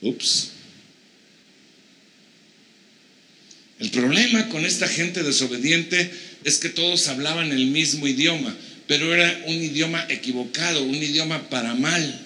Ups. 0.00 0.52
El 3.78 3.90
problema 3.90 4.48
con 4.48 4.64
esta 4.64 4.88
gente 4.88 5.22
desobediente 5.22 6.10
es 6.44 6.58
que 6.58 6.70
todos 6.70 7.08
hablaban 7.08 7.52
el 7.52 7.66
mismo 7.66 8.06
idioma, 8.06 8.56
pero 8.86 9.12
era 9.12 9.42
un 9.46 9.54
idioma 9.54 10.06
equivocado, 10.08 10.82
un 10.82 10.94
idioma 10.94 11.50
para 11.50 11.74
mal. 11.74 12.20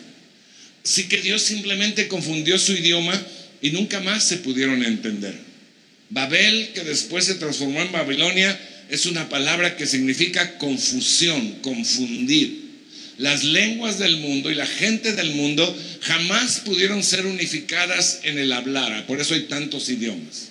Así 0.84 1.08
que 1.08 1.20
Dios 1.20 1.42
simplemente 1.42 2.06
confundió 2.06 2.58
su 2.58 2.72
idioma 2.72 3.20
y 3.60 3.70
nunca 3.70 4.00
más 4.00 4.24
se 4.24 4.36
pudieron 4.38 4.84
entender. 4.84 5.34
Babel, 6.10 6.70
que 6.74 6.84
después 6.84 7.24
se 7.24 7.34
transformó 7.34 7.80
en 7.82 7.92
Babilonia, 7.92 8.58
es 8.88 9.06
una 9.06 9.28
palabra 9.28 9.76
que 9.76 9.86
significa 9.86 10.58
confusión, 10.58 11.58
confundir. 11.62 12.70
Las 13.18 13.44
lenguas 13.44 13.98
del 13.98 14.16
mundo 14.16 14.50
y 14.50 14.54
la 14.54 14.66
gente 14.66 15.12
del 15.12 15.32
mundo 15.32 15.76
jamás 16.00 16.60
pudieron 16.60 17.02
ser 17.02 17.26
unificadas 17.26 18.20
en 18.22 18.38
el 18.38 18.52
hablar, 18.52 19.06
por 19.06 19.20
eso 19.20 19.34
hay 19.34 19.42
tantos 19.42 19.88
idiomas. 19.88 20.48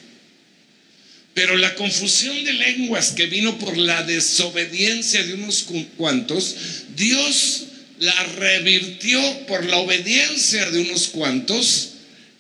Pero 1.40 1.56
la 1.56 1.74
confusión 1.76 2.44
de 2.44 2.52
lenguas 2.52 3.12
que 3.12 3.28
vino 3.28 3.58
por 3.60 3.78
la 3.78 4.04
desobediencia 4.04 5.24
de 5.24 5.36
unos 5.36 5.66
cuantos, 5.96 6.54
Dios 6.98 7.64
la 7.98 8.24
revirtió 8.36 9.22
por 9.48 9.64
la 9.64 9.78
obediencia 9.78 10.70
de 10.70 10.82
unos 10.82 11.08
cuantos 11.08 11.92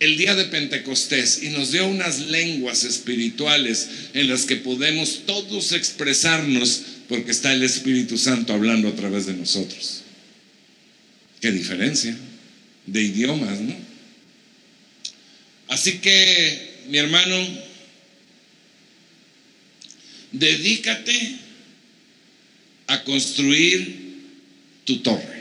el 0.02 0.18
día 0.18 0.36
de 0.36 0.44
Pentecostés 0.44 1.44
y 1.44 1.48
nos 1.52 1.72
dio 1.72 1.88
unas 1.88 2.28
lenguas 2.28 2.84
espirituales 2.84 3.88
en 4.14 4.28
las 4.28 4.44
que 4.44 4.58
podemos 4.58 5.22
todos 5.26 5.72
expresarnos 5.72 6.82
porque 7.08 7.32
está 7.32 7.54
el 7.54 7.64
Espíritu 7.64 8.18
Santo 8.18 8.52
hablando 8.52 8.90
a 8.90 8.96
través 8.98 9.28
de 9.28 9.34
nosotros. 9.34 10.02
Qué 11.40 11.54
diferencia 11.54 12.18
de 12.86 13.02
idiomas, 13.02 13.62
¿no? 13.62 13.78
Así 15.70 16.00
que, 16.00 16.82
mi 16.90 16.98
hermano, 16.98 17.69
dedícate 20.32 21.38
a 22.88 23.04
construir 23.04 24.00
tu 24.86 24.98
torre. 25.00 25.40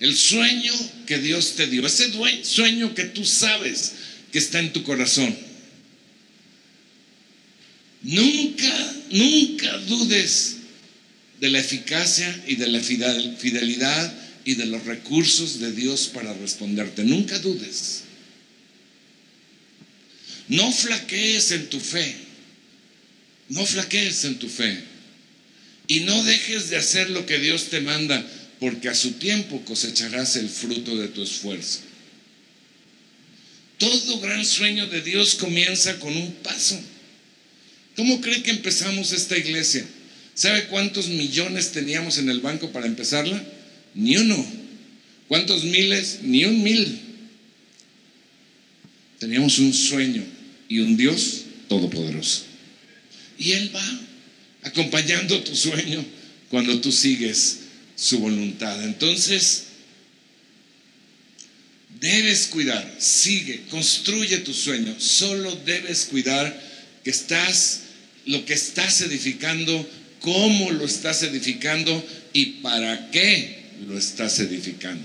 El 0.00 0.16
sueño 0.16 0.72
que 1.06 1.18
Dios 1.18 1.54
te 1.54 1.66
dio, 1.66 1.86
ese 1.86 2.10
sueño 2.42 2.94
que 2.94 3.04
tú 3.04 3.24
sabes 3.24 3.92
que 4.32 4.38
está 4.38 4.58
en 4.58 4.72
tu 4.72 4.82
corazón. 4.82 5.36
Nunca, 8.02 8.94
nunca 9.10 9.78
dudes 9.78 10.56
de 11.40 11.50
la 11.50 11.60
eficacia 11.60 12.44
y 12.48 12.56
de 12.56 12.68
la 12.68 12.80
fidelidad 12.80 14.14
y 14.44 14.54
de 14.54 14.66
los 14.66 14.84
recursos 14.84 15.60
de 15.60 15.72
Dios 15.72 16.10
para 16.12 16.32
responderte. 16.34 17.04
Nunca 17.04 17.38
dudes. 17.38 18.02
No 20.48 20.72
flaquees 20.72 21.52
en 21.52 21.70
tu 21.70 21.78
fe. 21.78 22.31
No 23.48 23.64
flaquees 23.66 24.24
en 24.24 24.38
tu 24.38 24.48
fe 24.48 24.92
y 25.88 26.00
no 26.00 26.22
dejes 26.24 26.70
de 26.70 26.76
hacer 26.76 27.10
lo 27.10 27.26
que 27.26 27.38
Dios 27.38 27.68
te 27.68 27.80
manda, 27.80 28.24
porque 28.60 28.88
a 28.88 28.94
su 28.94 29.12
tiempo 29.12 29.62
cosecharás 29.64 30.36
el 30.36 30.48
fruto 30.48 30.96
de 30.96 31.08
tu 31.08 31.22
esfuerzo. 31.22 31.80
Todo 33.78 34.20
gran 34.20 34.44
sueño 34.44 34.86
de 34.86 35.02
Dios 35.02 35.34
comienza 35.34 35.98
con 35.98 36.16
un 36.16 36.32
paso. 36.34 36.80
¿Cómo 37.96 38.20
cree 38.20 38.42
que 38.42 38.52
empezamos 38.52 39.12
esta 39.12 39.36
iglesia? 39.36 39.84
¿Sabe 40.34 40.66
cuántos 40.68 41.08
millones 41.08 41.72
teníamos 41.72 42.18
en 42.18 42.30
el 42.30 42.40
banco 42.40 42.70
para 42.70 42.86
empezarla? 42.86 43.44
Ni 43.94 44.16
uno. 44.16 44.46
¿Cuántos 45.28 45.64
miles? 45.64 46.20
Ni 46.22 46.44
un 46.44 46.62
mil. 46.62 47.00
Teníamos 49.18 49.58
un 49.58 49.74
sueño 49.74 50.24
y 50.68 50.78
un 50.78 50.96
Dios 50.96 51.42
todopoderoso. 51.68 52.51
Y 53.42 53.52
Él 53.52 53.74
va 53.74 54.00
acompañando 54.62 55.42
tu 55.42 55.56
sueño 55.56 56.04
cuando 56.48 56.80
tú 56.80 56.92
sigues 56.92 57.58
su 57.96 58.20
voluntad. 58.20 58.84
Entonces, 58.84 59.64
debes 62.00 62.46
cuidar, 62.46 62.96
sigue, 63.00 63.62
construye 63.68 64.38
tu 64.38 64.54
sueño. 64.54 64.94
Solo 65.00 65.56
debes 65.66 66.04
cuidar 66.04 66.56
que 67.02 67.10
estás, 67.10 67.80
lo 68.26 68.44
que 68.44 68.54
estás 68.54 69.00
edificando, 69.00 69.90
cómo 70.20 70.70
lo 70.70 70.84
estás 70.84 71.24
edificando 71.24 72.06
y 72.32 72.46
para 72.62 73.10
qué 73.10 73.64
lo 73.88 73.98
estás 73.98 74.38
edificando. 74.38 75.04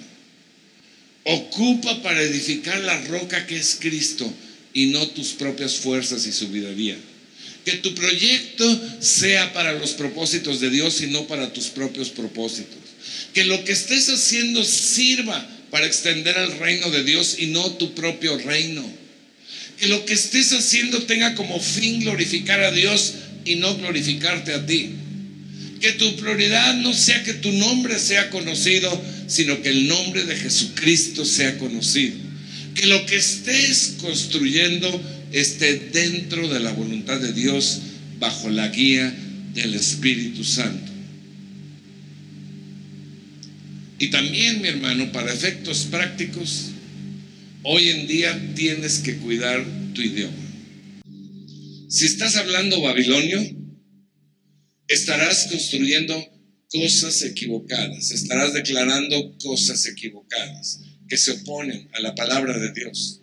Ocupa 1.24 2.04
para 2.04 2.22
edificar 2.22 2.80
la 2.82 3.02
roca 3.06 3.48
que 3.48 3.58
es 3.58 3.78
Cristo 3.82 4.32
y 4.74 4.88
no 4.88 5.08
tus 5.08 5.30
propias 5.30 5.78
fuerzas 5.78 6.28
y 6.28 6.32
sabiduría. 6.32 6.98
Que 7.68 7.74
tu 7.74 7.94
proyecto 7.94 8.82
sea 9.02 9.52
para 9.52 9.74
los 9.74 9.92
propósitos 9.92 10.62
de 10.62 10.70
Dios 10.70 11.02
y 11.02 11.08
no 11.08 11.28
para 11.28 11.52
tus 11.52 11.66
propios 11.66 12.08
propósitos. 12.08 12.78
Que 13.34 13.44
lo 13.44 13.62
que 13.66 13.74
estés 13.74 14.08
haciendo 14.08 14.64
sirva 14.64 15.46
para 15.70 15.86
extender 15.86 16.38
el 16.38 16.58
reino 16.60 16.90
de 16.92 17.04
Dios 17.04 17.36
y 17.40 17.48
no 17.48 17.74
tu 17.74 17.94
propio 17.94 18.38
reino. 18.38 18.90
Que 19.78 19.88
lo 19.88 20.06
que 20.06 20.14
estés 20.14 20.54
haciendo 20.54 21.04
tenga 21.04 21.36
como 21.36 21.60
fin 21.60 22.00
glorificar 22.00 22.62
a 22.62 22.72
Dios 22.72 23.16
y 23.44 23.56
no 23.56 23.76
glorificarte 23.76 24.54
a 24.54 24.66
ti. 24.66 24.92
Que 25.82 25.92
tu 25.92 26.16
prioridad 26.16 26.74
no 26.76 26.94
sea 26.94 27.22
que 27.26 27.34
tu 27.34 27.52
nombre 27.52 28.00
sea 28.00 28.30
conocido, 28.30 28.90
sino 29.28 29.62
que 29.62 29.72
el 29.72 29.90
nombre 29.90 30.24
de 30.24 30.38
Jesucristo 30.38 31.26
sea 31.26 31.58
conocido. 31.58 32.16
Que 32.76 32.86
lo 32.86 33.06
que 33.06 33.18
estés 33.18 33.96
construyendo 34.00 35.17
esté 35.32 35.78
dentro 35.92 36.48
de 36.48 36.60
la 36.60 36.72
voluntad 36.72 37.20
de 37.20 37.34
Dios 37.34 37.82
bajo 38.20 38.50
la 38.50 38.68
guía 38.70 39.14
del 39.54 39.74
Espíritu 39.76 40.44
Santo. 40.44 40.92
Y 44.00 44.10
también, 44.10 44.62
mi 44.62 44.68
hermano, 44.68 45.12
para 45.12 45.34
efectos 45.34 45.88
prácticos, 45.90 46.72
hoy 47.64 47.90
en 47.90 48.08
día 48.08 48.54
tienes 48.56 49.00
que 49.00 49.18
cuidar 49.18 49.66
tu 49.94 50.02
idioma. 50.02 50.36
Si 51.90 52.06
estás 52.06 52.36
hablando 52.36 52.82
babilonio, 52.82 53.42
estarás 54.88 55.48
construyendo 55.50 56.16
cosas 56.70 57.22
equivocadas, 57.24 58.12
estarás 58.12 58.54
declarando 58.54 59.38
cosas 59.40 59.86
equivocadas 59.86 60.82
que 61.08 61.18
se 61.18 61.32
oponen 61.32 61.90
a 61.94 62.02
la 62.02 62.14
palabra 62.14 62.58
de 62.60 62.74
Dios. 62.74 63.22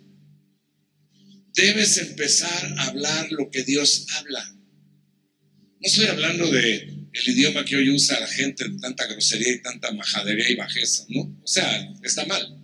Debes 1.55 1.97
empezar 1.97 2.73
a 2.77 2.87
hablar 2.87 3.31
lo 3.31 3.49
que 3.49 3.63
Dios 3.63 4.07
habla. 4.17 4.43
No 4.45 5.87
estoy 5.87 6.07
hablando 6.07 6.51
de 6.51 6.95
el 7.13 7.29
idioma 7.29 7.63
que 7.63 7.77
hoy 7.77 7.89
usa 7.91 8.19
la 8.19 8.27
gente 8.27 8.67
de 8.67 8.77
tanta 8.77 9.07
grosería 9.07 9.53
y 9.53 9.61
tanta 9.61 9.91
majadería 9.93 10.49
y 10.49 10.55
bajeza, 10.55 11.05
¿no? 11.07 11.21
O 11.21 11.47
sea, 11.47 11.93
está 12.03 12.25
mal. 12.25 12.61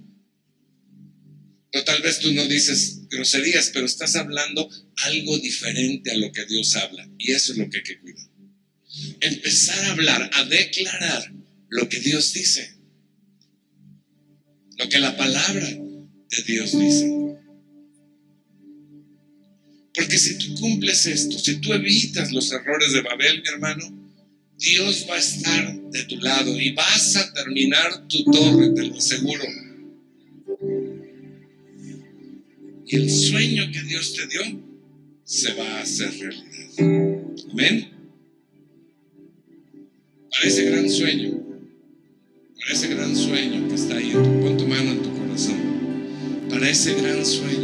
Pero 1.72 1.86
tal 1.86 2.02
vez 2.02 2.20
tú 2.20 2.34
no 2.34 2.46
dices 2.48 3.08
groserías, 3.10 3.72
pero 3.74 3.86
estás 3.86 4.18
hablando 4.18 4.70
algo 5.04 5.40
diferente 5.40 6.12
a 6.12 6.18
lo 6.18 6.30
que 6.34 6.46
Dios 6.46 6.76
habla. 6.76 7.08
Y 7.18 7.32
eso 7.32 7.54
es 7.54 7.60
lo 7.60 7.70
que 7.70 7.78
hay 7.78 7.84
que 7.84 8.00
cuidar. 8.02 8.28
Empezar 9.22 9.86
a 9.86 9.92
hablar, 9.92 10.30
a 10.34 10.44
declarar 10.44 11.32
lo 11.70 11.88
que 11.88 12.02
Dios 12.02 12.34
dice. 12.34 12.76
Lo 14.78 14.90
que 14.90 15.00
la 15.00 15.16
palabra 15.16 15.66
de 15.68 16.44
Dios 16.46 16.78
dice. 16.78 17.21
Porque 19.94 20.18
si 20.18 20.38
tú 20.38 20.56
cumples 20.56 21.06
esto, 21.06 21.38
si 21.38 21.58
tú 21.58 21.74
evitas 21.74 22.32
los 22.32 22.52
errores 22.52 22.94
de 22.94 23.02
Babel, 23.02 23.42
mi 23.42 23.50
hermano, 23.50 24.02
Dios 24.58 25.06
va 25.10 25.16
a 25.16 25.20
estar 25.20 25.82
de 25.92 26.04
tu 26.06 26.18
lado 26.18 26.60
y 26.60 26.72
vas 26.74 27.16
a 27.16 27.34
terminar 27.34 28.08
tu 28.08 28.24
torre, 28.26 28.70
te 28.70 28.84
lo 28.84 28.96
aseguro. 28.96 29.44
Y 32.86 32.96
el 32.96 33.10
sueño 33.10 33.72
que 33.72 33.82
Dios 33.84 34.14
te 34.14 34.28
dio 34.28 34.62
se 35.24 35.54
va 35.54 35.78
a 35.78 35.82
hacer 35.82 36.12
realidad. 36.18 37.32
Amén. 37.52 37.90
Para 40.30 40.48
ese 40.48 40.64
gran 40.66 40.90
sueño, 40.90 41.44
para 42.60 42.74
ese 42.74 42.88
gran 42.88 43.16
sueño 43.16 43.68
que 43.68 43.76
está 43.76 43.98
ahí, 43.98 44.12
pon 44.12 44.58
tu 44.58 44.68
mano 44.68 44.92
en 44.92 45.02
tu 45.02 45.14
corazón, 45.18 46.48
para 46.50 46.70
ese 46.70 46.94
gran 46.96 47.26
sueño 47.26 47.61